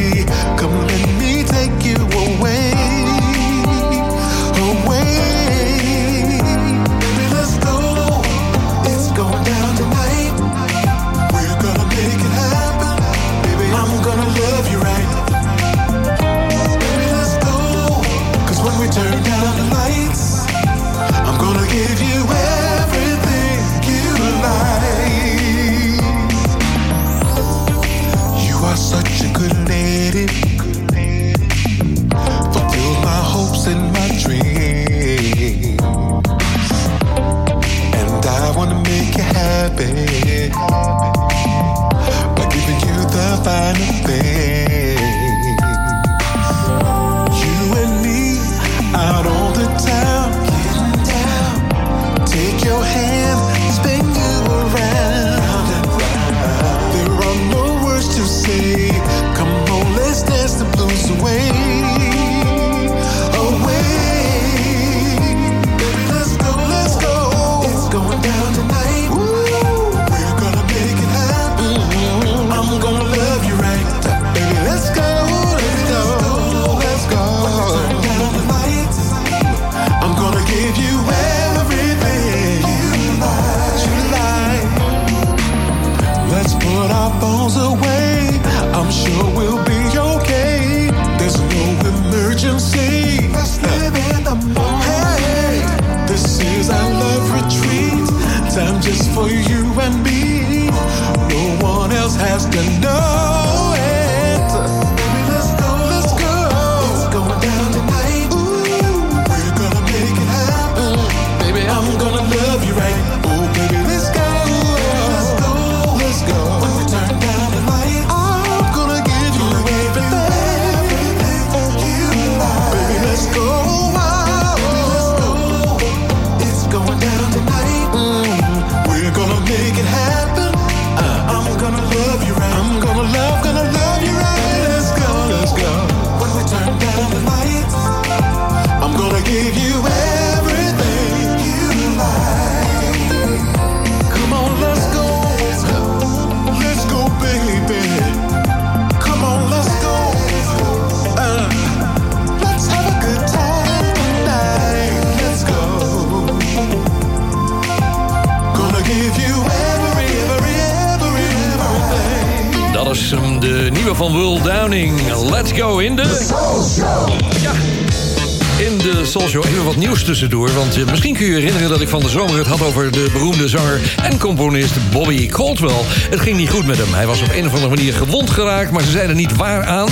[170.19, 172.91] Want eh, misschien kun je je herinneren dat ik van de zomer het had over
[172.91, 175.83] de beroemde zanger en componist Bobby Caldwell.
[176.09, 176.93] Het ging niet goed met hem.
[176.93, 179.87] Hij was op een of andere manier gewond geraakt, maar ze zeiden niet waar aan.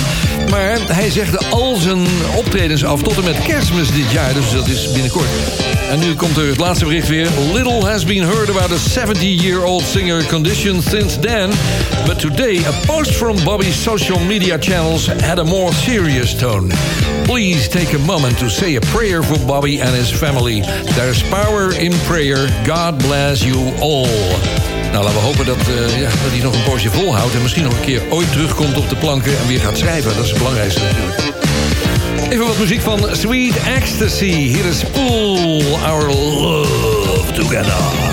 [0.50, 4.34] Maar hij zegde al zijn optredens af tot en met kerstmis dit jaar.
[4.34, 5.28] Dus dat is binnenkort.
[5.90, 7.28] En nu komt er het laatste bericht weer.
[7.52, 11.50] Little has been heard about a 70-year-old singer condition since then.
[12.06, 16.72] But today, a post from Bobby's social media channels had a more serious tone.
[17.26, 20.60] Please take a moment to say a prayer for Bobby and his family.
[20.94, 22.46] There's power in prayer.
[22.64, 24.06] God bless you all.
[24.92, 27.34] Nou, laten we hopen dat, eh, ja, dat hij nog een poosje volhoudt...
[27.34, 30.14] en misschien nog een keer ooit terugkomt op de planken en weer gaat schrijven.
[30.14, 31.20] Dat is het belangrijkste natuurlijk.
[32.30, 34.32] Even wat muziek van Sweet Ecstasy.
[34.32, 38.05] Hier is Pull Our Love Together.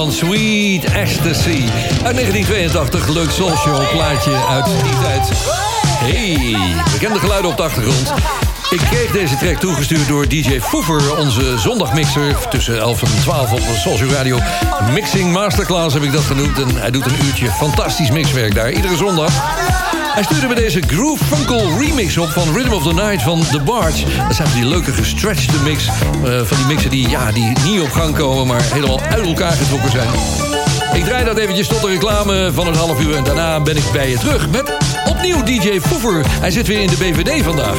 [0.00, 1.64] Van Sweet Ecstasy.
[2.04, 5.30] Uit 1982, leuk Show plaatje uit die tijd.
[5.86, 6.56] Hey,
[6.92, 8.12] bekende geluiden op de achtergrond.
[8.70, 12.48] Ik kreeg deze track toegestuurd door DJ Foever, onze zondagmixer.
[12.50, 14.38] Tussen 11 en 12 op Show Radio.
[14.92, 16.58] Mixing Masterclass heb ik dat genoemd.
[16.58, 19.32] En hij doet een uurtje fantastisch mixwerk daar, iedere zondag.
[20.14, 23.60] Hij stuurde me deze Groove Funkle remix op van Rhythm of the Night van The
[23.60, 24.04] Barge.
[24.26, 25.86] Dat zijn die leuke gestretchte mix.
[25.86, 29.52] eh, van die mixen die, ja, die niet op gang komen, maar helemaal uit elkaar
[29.52, 30.08] getrokken zijn.
[30.94, 33.16] Ik draai dat eventjes tot de reclame van een half uur...
[33.16, 34.72] en daarna ben ik bij je terug met
[35.08, 36.24] opnieuw DJ Foever.
[36.40, 37.78] Hij zit weer in de BVD vandaag.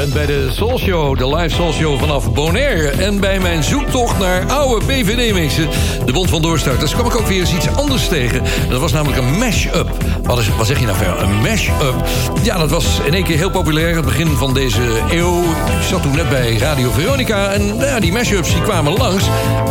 [0.00, 2.88] Bent bij de Soul Show, de live Soul Show vanaf Bonaire.
[2.88, 5.68] En bij mijn zoektocht naar oude BVD-mixen,
[6.06, 6.92] de Bond van Doorstarters...
[6.92, 8.42] kwam ik ook weer eens iets anders tegen.
[8.68, 9.88] Dat was namelijk een mash-up.
[10.22, 11.22] Wat, is, wat zeg je nou ver?
[11.22, 11.94] Een mash-up?
[12.42, 13.96] Ja, dat was in één keer heel populair.
[13.96, 15.42] Het begin van deze eeuw.
[15.42, 17.52] Ik zat toen net bij Radio Veronica.
[17.52, 19.24] En nou ja, die mash-ups die kwamen langs.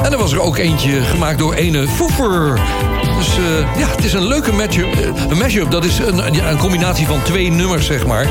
[0.04, 2.62] En er was er ook eentje gemaakt door ene Foefer.
[3.18, 5.16] Dus eh, ja, het is een leuke matchup.
[5.30, 8.28] Een mashup, dat is een, een combinatie van twee nummers, zeg maar.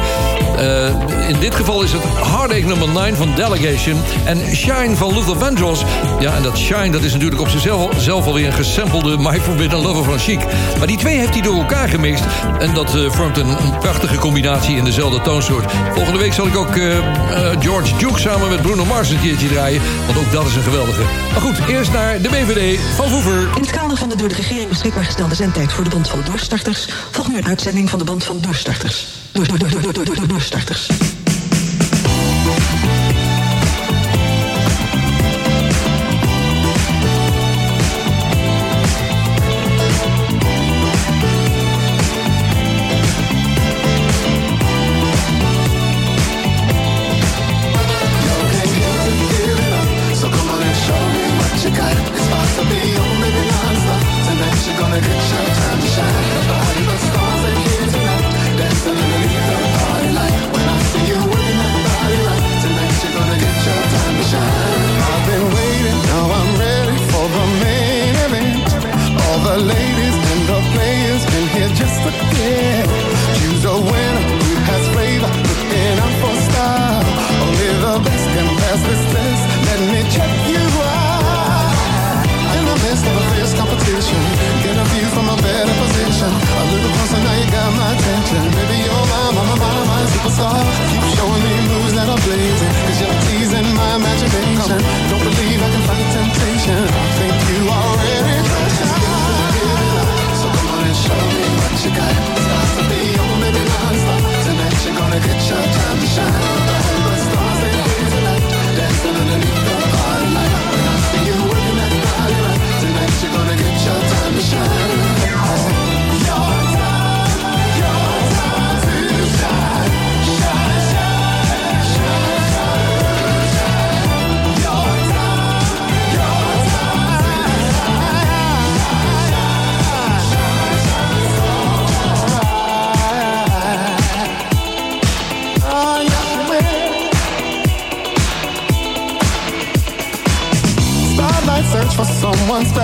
[0.59, 4.01] Eh, in dit geval is het Heartache nummer 9 van Delegation...
[4.25, 5.85] en Shine van Luther Vandross.
[6.21, 9.81] Ja, en dat Shine, dat is natuurlijk op zichzelf zelf alweer een gesampelde My Forbidden
[9.81, 10.45] Lover van Chic.
[10.79, 12.25] Maar die twee heeft hij door elkaar gemixt...
[12.59, 15.73] en dat eh, vormt een, prachtige combinatie in dezelfde toonsoort.
[15.95, 19.49] Volgende week zal ik ook eh, eh, George Duke samen met Bruno Mars een keertje
[19.49, 19.83] draaien...
[20.07, 21.03] want ook dat is een geweldige.
[21.33, 23.41] Maar goed, eerst naar de BVD van Voever.
[23.41, 26.21] In het kader van de door de regering beschikbaar gestelde zendtijd voor de Bond van
[26.25, 26.89] Doorstarters...
[27.11, 29.07] volgt nu een uitzending van de Bond van Doorstarters.
[29.33, 30.89] Door, door, door, door, door, door, door, doorstarters.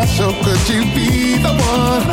[0.04, 0.32] Special.
[0.44, 2.04] Could you be the one?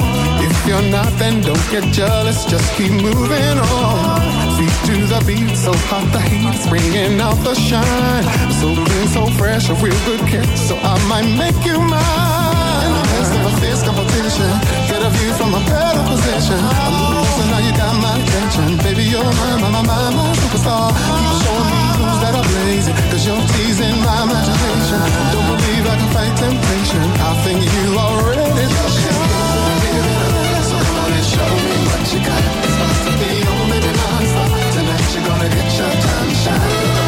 [0.43, 2.45] If you're not, then don't get jealous.
[2.45, 4.19] Just keep moving on.
[4.57, 8.23] Feet to the beat, so hot the heat's bringing out the shine.
[8.59, 10.47] So clean, so fresh, a real good kick.
[10.57, 12.87] So I might make you mine.
[12.87, 14.51] In the midst of a fierce competition,
[14.87, 16.59] get a view from a better position.
[16.59, 18.77] Little closer, now you got my attention.
[18.85, 20.95] Baby, you're my, my, my, my, my superstar.
[20.95, 22.95] Keep showing me that are blazing.
[23.09, 25.01] Cause you're teasing my imagination.
[25.33, 27.03] Don't believe I can fight temptation.
[27.17, 28.65] I think you are ready to.
[30.69, 32.41] So come on and show me what you got.
[32.63, 34.49] It's about to be on, baby, non-stop.
[34.77, 37.00] Tonight you're gonna get your time shine.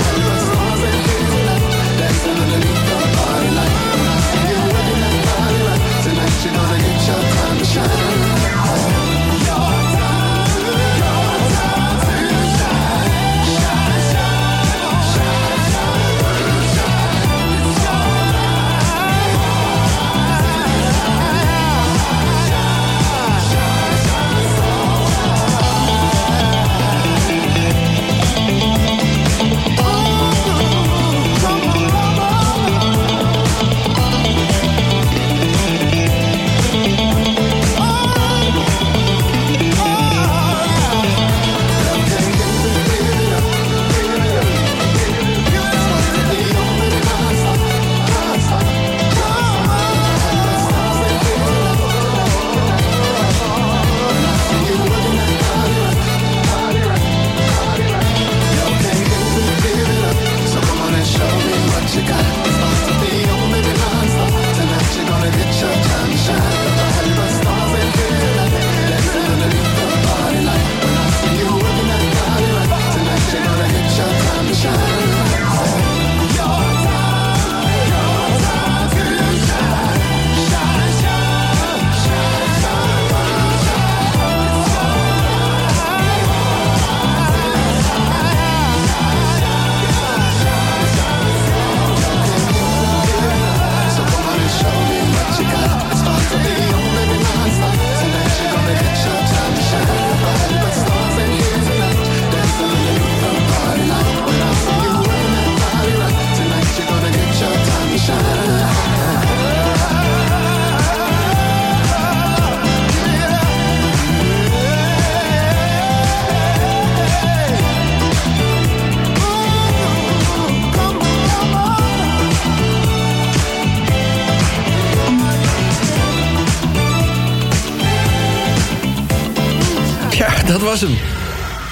[130.63, 130.97] Was hem.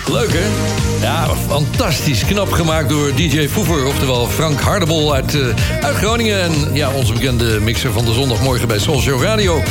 [0.07, 0.45] Leuk, hè?
[1.01, 2.25] Ja, fantastisch.
[2.25, 5.47] Knap gemaakt door DJ Foever, oftewel Frank Hardebol uit, eh,
[5.81, 6.41] uit Groningen.
[6.41, 9.61] En ja, onze bekende mixer van de zondagmorgen bij Soul Show Radio.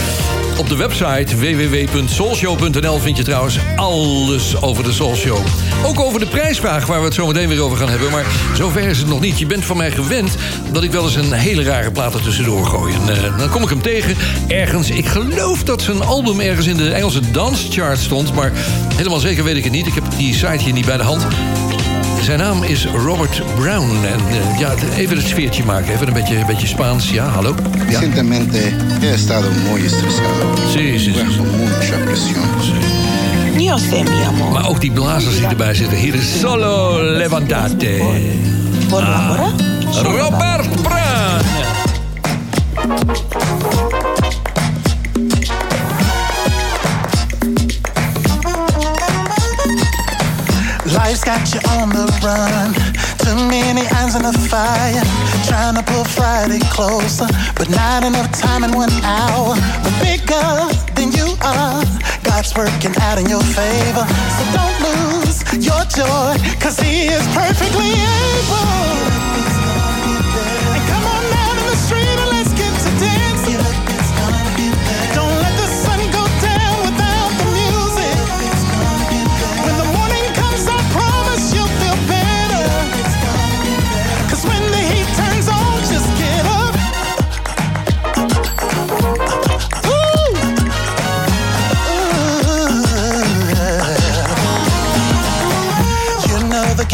[0.59, 5.39] Op de website www.soulshow.nl vind je trouwens alles over de Soul Show.
[5.85, 8.11] Ook over de prijsvraag, waar we het zo meteen weer over gaan hebben.
[8.11, 8.25] Maar
[8.55, 9.39] zover is het nog niet.
[9.39, 10.37] Je bent van mij gewend
[10.73, 12.95] dat ik wel eens een hele rare plaat er tussendoor gooi.
[12.95, 14.17] En eh, dan kom ik hem tegen
[14.49, 14.91] ergens.
[14.91, 18.35] Ik geloof dat zijn album ergens in de Engelse danschart stond.
[18.35, 18.53] Maar
[19.01, 19.87] helemaal zeker weet ik het niet.
[19.87, 21.27] Ik heb die site hier niet bij de hand.
[22.23, 23.91] Zijn naam is Robert Brown.
[24.05, 25.93] En eh, ja, even het sfeertje maken.
[25.93, 27.11] Even een beetje, een beetje Spaans.
[27.11, 27.55] Ja, hallo.
[27.75, 27.85] Ja.
[27.85, 28.59] Recientemente
[29.01, 30.57] he estado muy estresado.
[30.73, 31.13] Sí, sí.
[31.13, 32.49] Bajo mucha presión.
[33.59, 34.53] Yo sé, mi amor.
[34.53, 35.99] Maar ook die blazers die erbij zitten.
[35.99, 38.03] Hier is Solo Levantate.
[38.89, 39.53] Por la hora.
[40.03, 41.41] Robert Brown.
[51.31, 52.75] Got you on the run.
[53.23, 55.05] Too many irons in the fire.
[55.47, 59.55] Trying to pull Friday closer, but not enough time in one hour.
[59.83, 60.51] But bigger
[60.97, 61.85] than you are,
[62.25, 64.05] God's working out in your favor.
[64.37, 69.40] So don't lose your joy, cause He is perfectly able.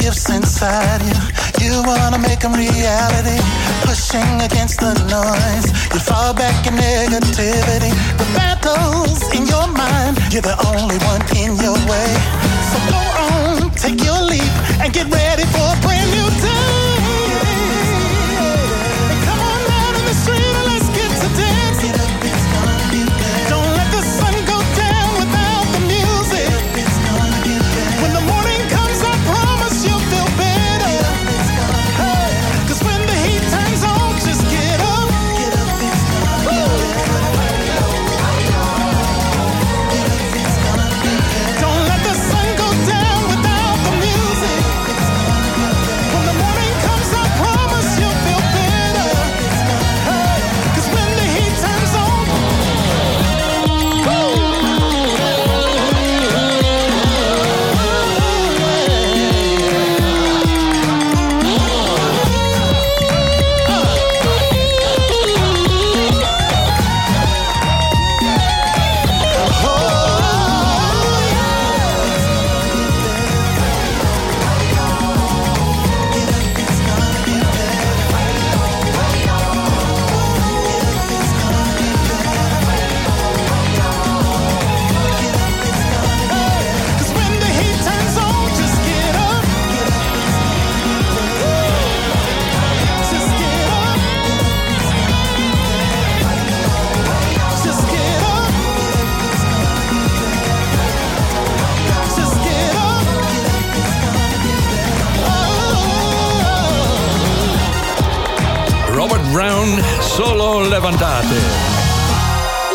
[0.06, 1.18] Gifts inside you.
[1.66, 3.38] You wanna make them reality.
[3.82, 5.66] Pushing against the noise.
[5.92, 7.90] You fall back in negativity.
[8.20, 10.14] The battles in your mind.
[10.30, 12.10] You're the only one in your way.
[12.70, 16.95] So go on, take your leap, and get ready for a brand new day.
[110.76, 111.34] levantate.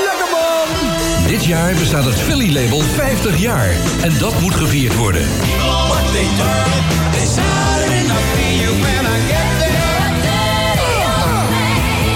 [0.07, 1.27] Lekker man!
[1.27, 3.69] Dit jaar bestaat het Philly Label 50 jaar.
[4.01, 5.27] En dat moet gevierd worden.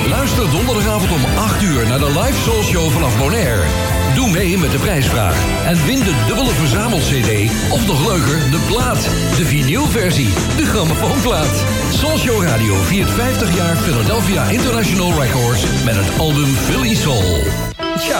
[0.09, 3.94] Luister donderdagavond om 8 uur naar de live Soul Show vanaf Bonaire.
[4.15, 7.51] Doe mee met de prijsvraag en win de dubbele verzamel-cd...
[7.71, 9.03] of nog leuker, de plaat,
[9.37, 11.63] de vinylversie, de grammofoonplaat.
[11.93, 15.83] Soul Show Radio viert 50 jaar Philadelphia International Records...
[15.83, 17.64] met het album Philly Soul.
[18.05, 18.19] Tja,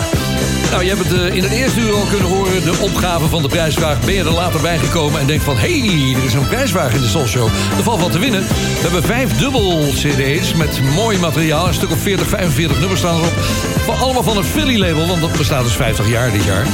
[0.72, 3.42] nou, je hebt het eh, in het eerste uur al kunnen horen, de opgave van
[3.42, 4.00] de prijsvraag.
[4.00, 5.58] Ben je er later bij gekomen en denkt van...
[5.58, 7.48] hé, hey, er is een prijsvraag in de Soul Show.
[7.78, 8.42] Er valt wat te winnen.
[8.42, 11.68] We hebben vijf dubbel cd's met mooi materiaal.
[11.68, 13.34] Een stuk of 40, 45 nummers staan erop.
[13.86, 16.66] Van, allemaal van het Philly-label, want dat bestaat dus 50 jaar dit jaar.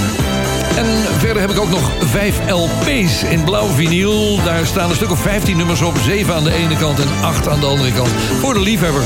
[0.78, 0.86] En
[1.18, 4.44] verder heb ik ook nog vijf LP's in blauw vinyl.
[4.44, 5.98] Daar staan een stuk of 15 nummers op.
[6.06, 8.10] 7 aan de ene kant en 8 aan de andere kant.
[8.40, 9.04] Voor de liefhebber.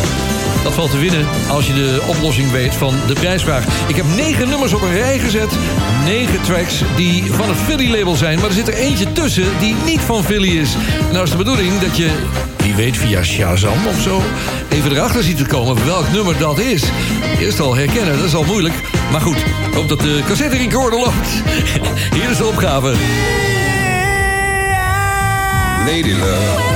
[0.66, 3.64] Dat valt te winnen als je de oplossing weet van de prijsvraag.
[3.88, 5.50] Ik heb negen nummers op een rij gezet.
[6.04, 8.40] Negen tracks die van het Philly-label zijn.
[8.40, 10.76] Maar er zit er eentje tussen die niet van Philly is.
[11.12, 12.10] Nou is de bedoeling dat je,
[12.58, 14.22] wie weet via Shazam of zo...
[14.70, 16.84] even erachter ziet te komen welk nummer dat is.
[17.40, 18.76] Eerst al herkennen, dat is al moeilijk.
[19.12, 21.30] Maar goed, ik hoop dat de cassette recorder loopt.
[22.16, 22.94] Hier is de opgave.
[25.86, 26.75] Lady Love.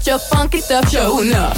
[0.00, 1.56] Strut your funky stuff, showing up.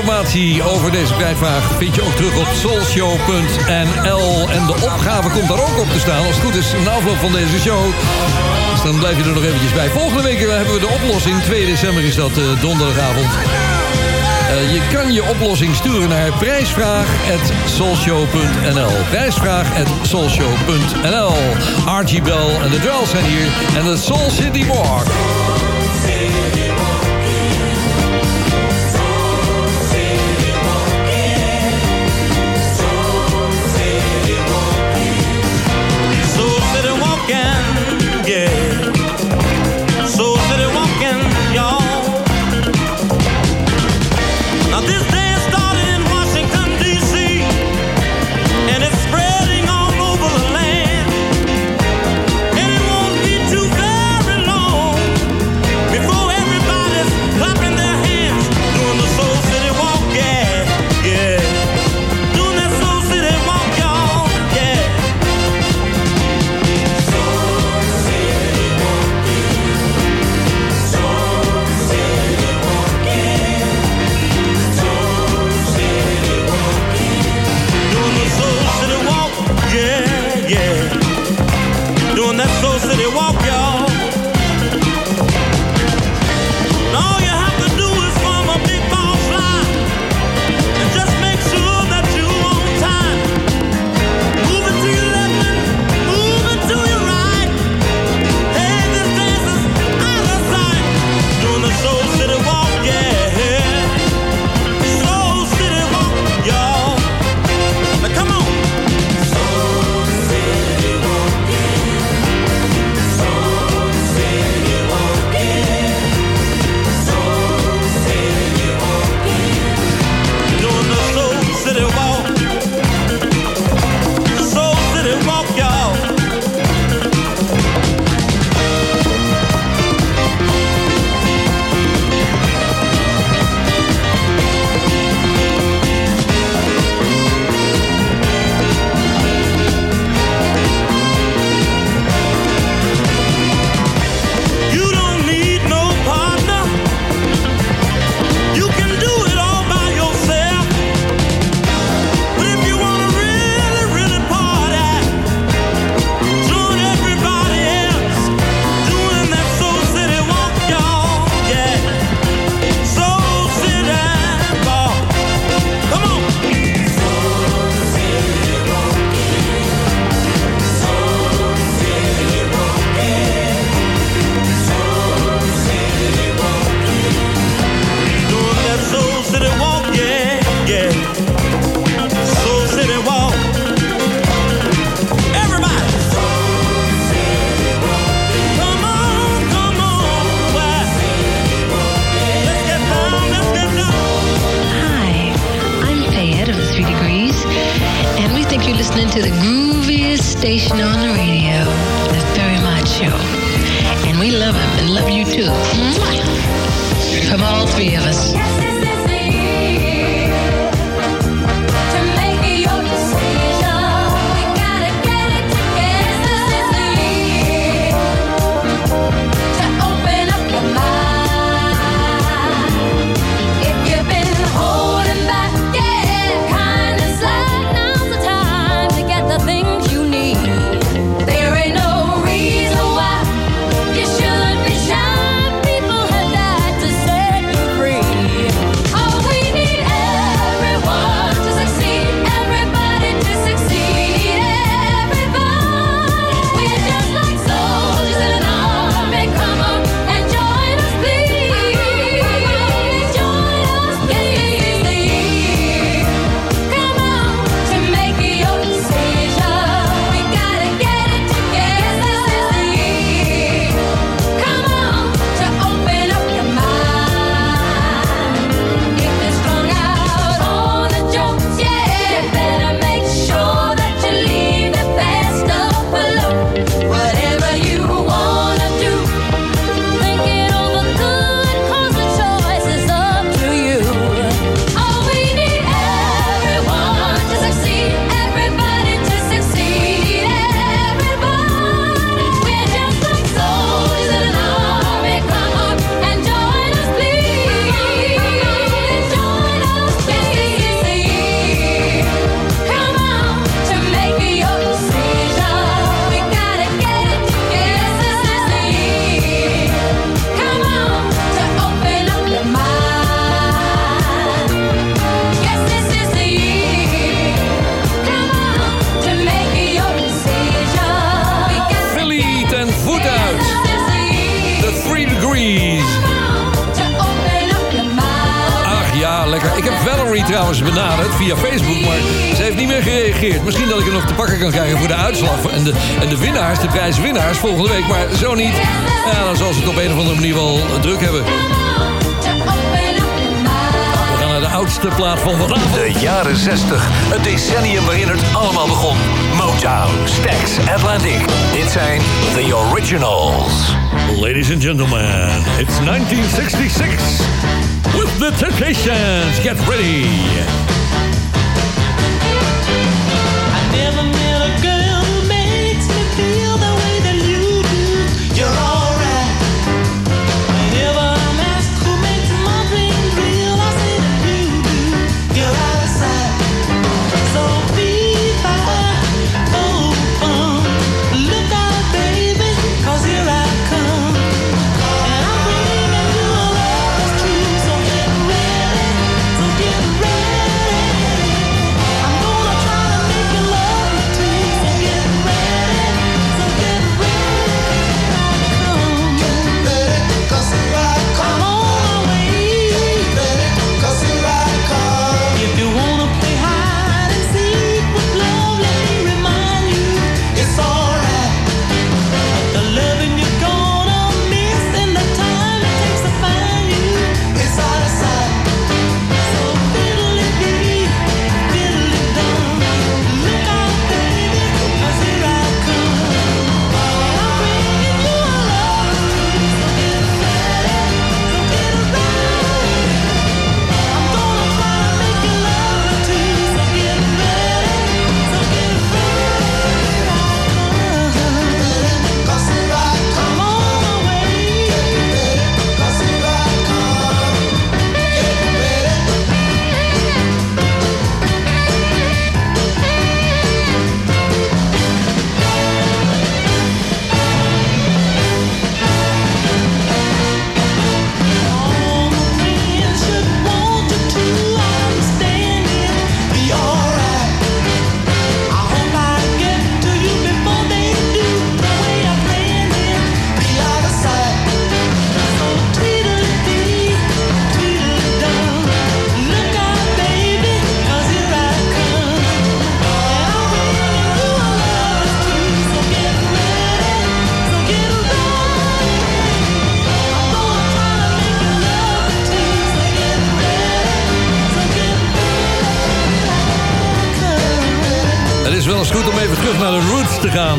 [0.00, 4.50] Informatie over deze prijsvraag vind je ook terug op soulshow.nl.
[4.50, 7.16] En de opgave komt daar ook op te staan, als het goed is, na afloop
[7.16, 7.84] van deze show.
[8.70, 9.88] Dus dan blijf je er nog eventjes bij.
[9.88, 11.42] Volgende week eh, hebben we de oplossing.
[11.42, 13.26] 2 december is dat eh, donderdagavond.
[13.26, 21.34] Eh, je kan je oplossing sturen naar prijsvraag.soulshow.nl Prijsvraag.soulshow.nl
[21.86, 23.46] Archie Bell en de Drells zijn hier.
[23.76, 25.06] En de Soul City Walk.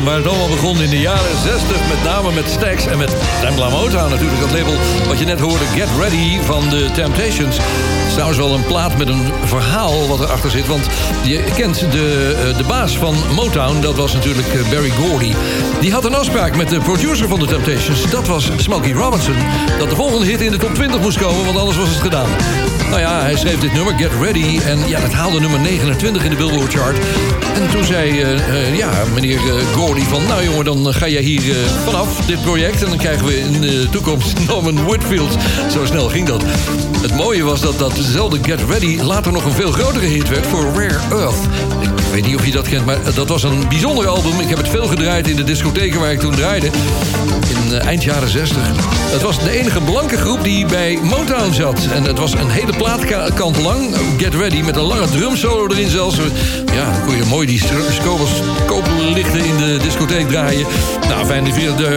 [0.02, 0.10] Gaan...
[0.10, 2.86] waar het allemaal begon in de jaren 60, met name met Stax...
[2.86, 4.74] en met Templa Motown natuurlijk, dat label
[5.08, 5.64] wat je net hoorde...
[5.64, 7.56] Get Ready van de Temptations.
[7.56, 10.66] Het is trouwens wel een plaat met een verhaal wat erachter zit...
[10.66, 10.86] want
[11.24, 15.32] je kent de, eh, de baas van Motown, dat was natuurlijk eh, Barry Gordy.
[15.80, 18.10] Die had een afspraak met de producer van de Temptations...
[18.10, 19.36] dat was Smokey Robinson...
[19.78, 22.28] dat de volgende hit in de top 20 moest komen, want anders was het gedaan.
[22.88, 24.58] Nou ja, hij schreef dit nummer, Get Ready...
[24.64, 26.96] en ja, dat haalde nummer 29 in de Billboard chart.
[27.54, 29.38] En toen zei eh, ja, meneer
[29.74, 30.26] Gordy van...
[30.26, 32.82] nou jongen, dan ga jij hier vanaf, dit project...
[32.82, 35.36] en dan krijgen we in de toekomst Norman Whitfield.
[35.70, 36.42] Zo snel ging dat.
[37.02, 38.98] Het mooie was dat datzelfde Get Ready...
[39.00, 41.44] later nog een veel grotere hit werd voor Rare Earth.
[41.80, 44.40] Ik weet niet of je dat kent, maar dat was een bijzonder album.
[44.40, 46.66] Ik heb het veel gedraaid in de discotheken waar ik toen draaide.
[47.66, 48.58] In eh, eind jaren 60.
[49.10, 51.86] Het was de enige blanke groep die bij Motown zat.
[51.94, 53.96] En het was een hele plaatkant lang.
[54.18, 56.16] Get Ready, met een lange drumsolo erin zelfs.
[56.74, 57.58] Ja, dan je mooi die
[59.14, 60.66] lichten in de discotheek draaien.
[61.08, 61.46] Nou, fijn,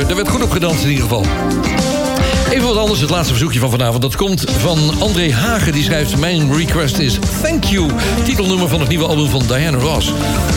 [0.10, 1.26] er werd goed op gedanst in ieder geval.
[2.56, 4.02] Even wat anders, het laatste verzoekje van vanavond.
[4.02, 5.74] Dat komt van André Hagen.
[5.74, 6.18] Die schrijft...
[6.18, 7.90] Mijn request is Thank You.
[8.24, 10.12] Titelnummer van het nieuwe album van Diana Ross.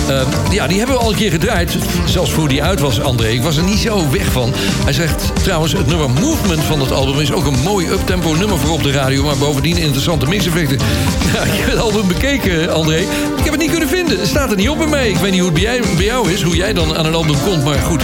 [0.09, 0.21] Eh,
[0.51, 1.77] ja, die hebben we al een keer gedraaid.
[2.05, 3.29] Zelfs voor die uit was, André.
[3.29, 4.53] Ik was er niet zo weg van.
[4.85, 5.73] Hij zegt trouwens...
[5.73, 8.93] Het nummer Movement van het album is ook een mooi uptempo nummer voor op de
[8.93, 9.25] radio.
[9.25, 10.79] Maar bovendien interessante mixeffecten.
[11.35, 12.99] Ja, ik heb het album bekeken, André.
[13.37, 14.19] Ik heb het niet kunnen vinden.
[14.19, 15.09] Het staat er niet op bij mij.
[15.09, 16.43] Ik weet niet hoe het bij, jou is.
[16.43, 17.65] Hoe jij dan aan een album komt.
[17.65, 18.03] Maar goed.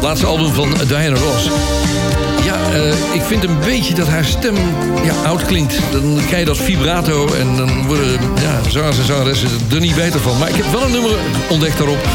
[0.00, 1.48] Laatste album van Diana Ross.
[2.72, 4.54] Eh, ik vind een beetje dat haar stem
[5.04, 5.78] ja, oud klinkt.
[5.90, 10.20] Dan krijg je dat vibrato en dan worden ja, zangers en zangeressen er niet beter
[10.20, 10.38] van.
[10.38, 11.16] Maar ik heb wel een nummer
[11.50, 12.08] ontdekt daarop.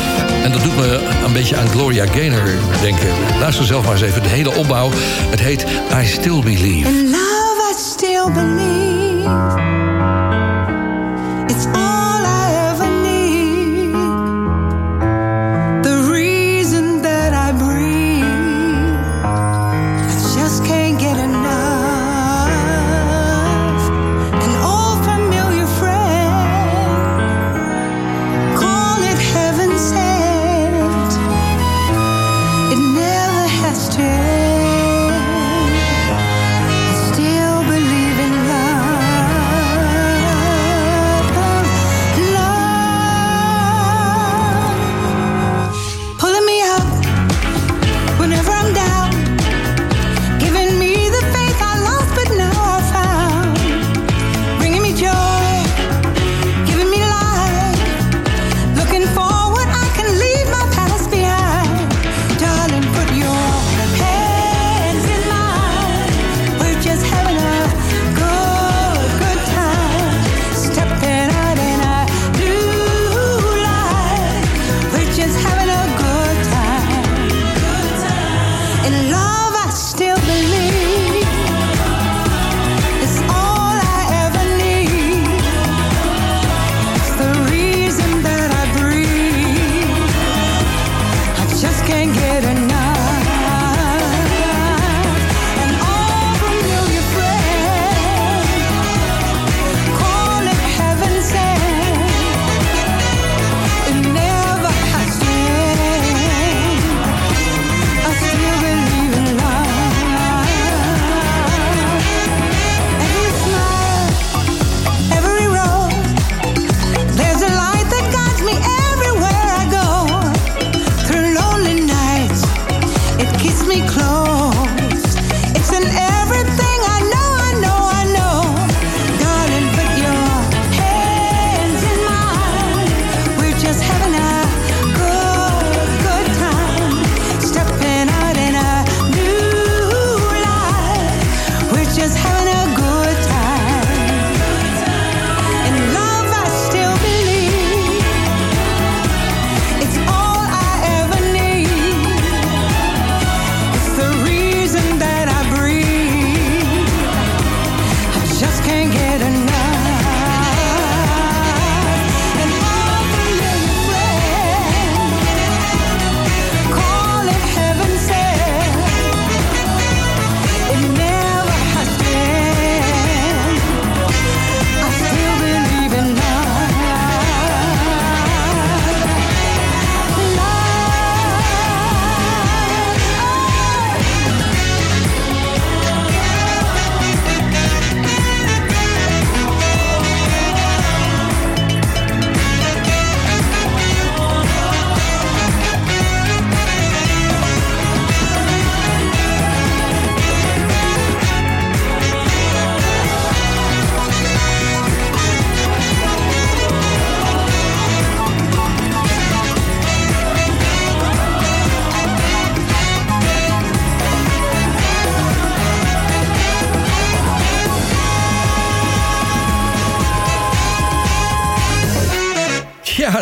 [0.43, 2.49] En dat doet me een beetje aan Gloria Gaynor
[2.81, 3.07] denken.
[3.39, 4.89] Luister zelf maar eens even de hele opbouw.
[5.29, 5.65] Het heet
[6.01, 6.89] I Still Believe.
[6.89, 9.66] In love, I still believe.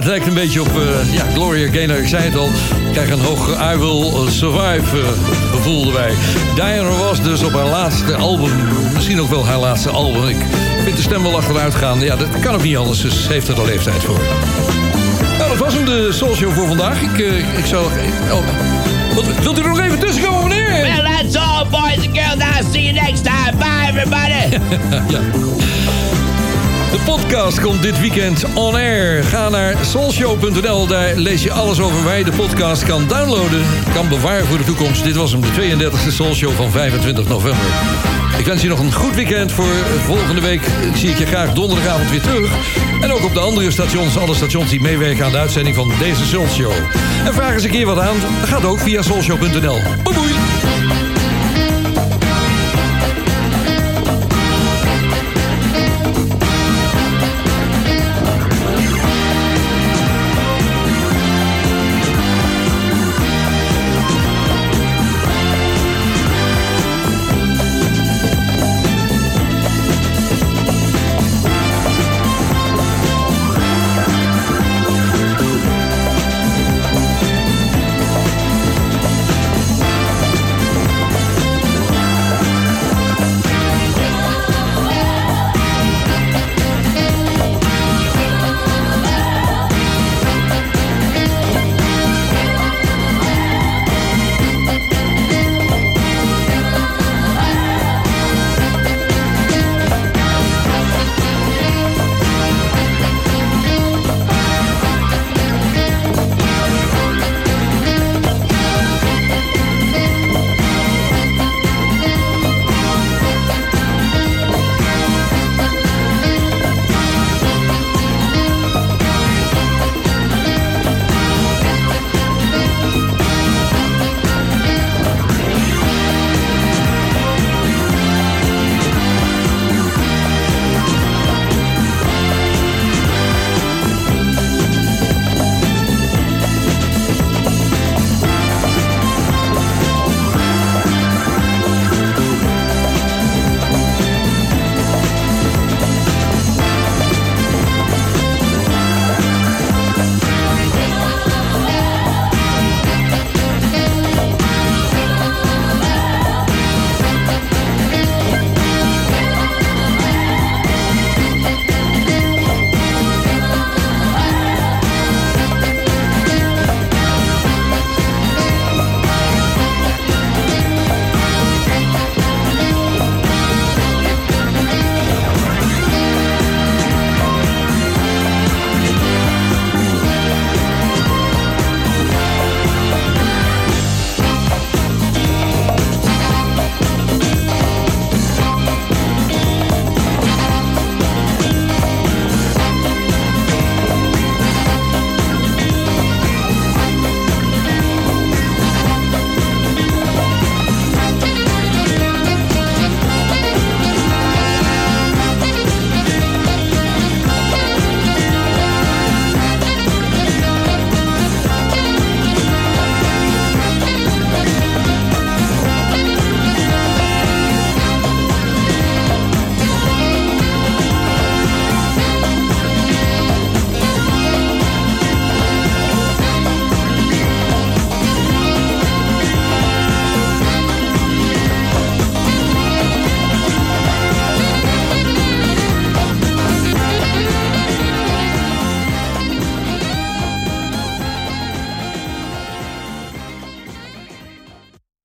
[0.05, 1.97] Het lijkt een beetje op eh, ja, Gloria Gaynor.
[1.97, 2.49] Ik zei het al.
[2.91, 4.97] Krijg een hoog I Will Survive
[5.65, 6.13] uh, erbij.
[6.55, 8.51] Diana Ross dus op haar laatste album.
[8.93, 10.27] Misschien ook wel haar laatste album.
[10.27, 10.35] Ik
[10.83, 11.99] vind de stem wel achteruit gaan.
[11.99, 13.01] Ja, dat kan ook niet anders.
[13.01, 14.19] Dus ze heeft er de leeftijd voor.
[15.37, 17.01] Nou, dat was hem de Soul Show voor vandaag.
[17.01, 17.85] Ik, uh, ik zou...
[18.31, 18.45] Oh,
[19.15, 20.81] wat, wilt u er nog even tussenkomen, meneer?
[20.81, 22.57] Well, that's all, boys and girls.
[22.57, 23.57] I'll see you next time.
[23.57, 24.57] Bye, everybody.
[25.13, 25.19] ja.
[27.05, 29.23] Podcast komt dit weekend on air.
[29.23, 30.87] Ga naar soulshow.nl.
[30.87, 33.61] Daar lees je alles over waar je de podcast kan downloaden.
[33.93, 35.03] Kan bewaren voor de toekomst.
[35.03, 37.65] Dit was hem, de 32e Soulshow van 25 november.
[38.37, 39.73] Ik wens je nog een goed weekend voor
[40.03, 40.61] volgende week.
[40.95, 42.51] Zie ik je graag donderdagavond weer terug.
[43.01, 46.25] En ook op de andere stations, alle stations die meewerken aan de uitzending van deze
[46.25, 46.73] Soulshow.
[47.25, 48.15] En vraag eens een keer wat aan.
[48.39, 49.79] Dat gaat ook via soulshow.nl.
[50.03, 50.34] Boei!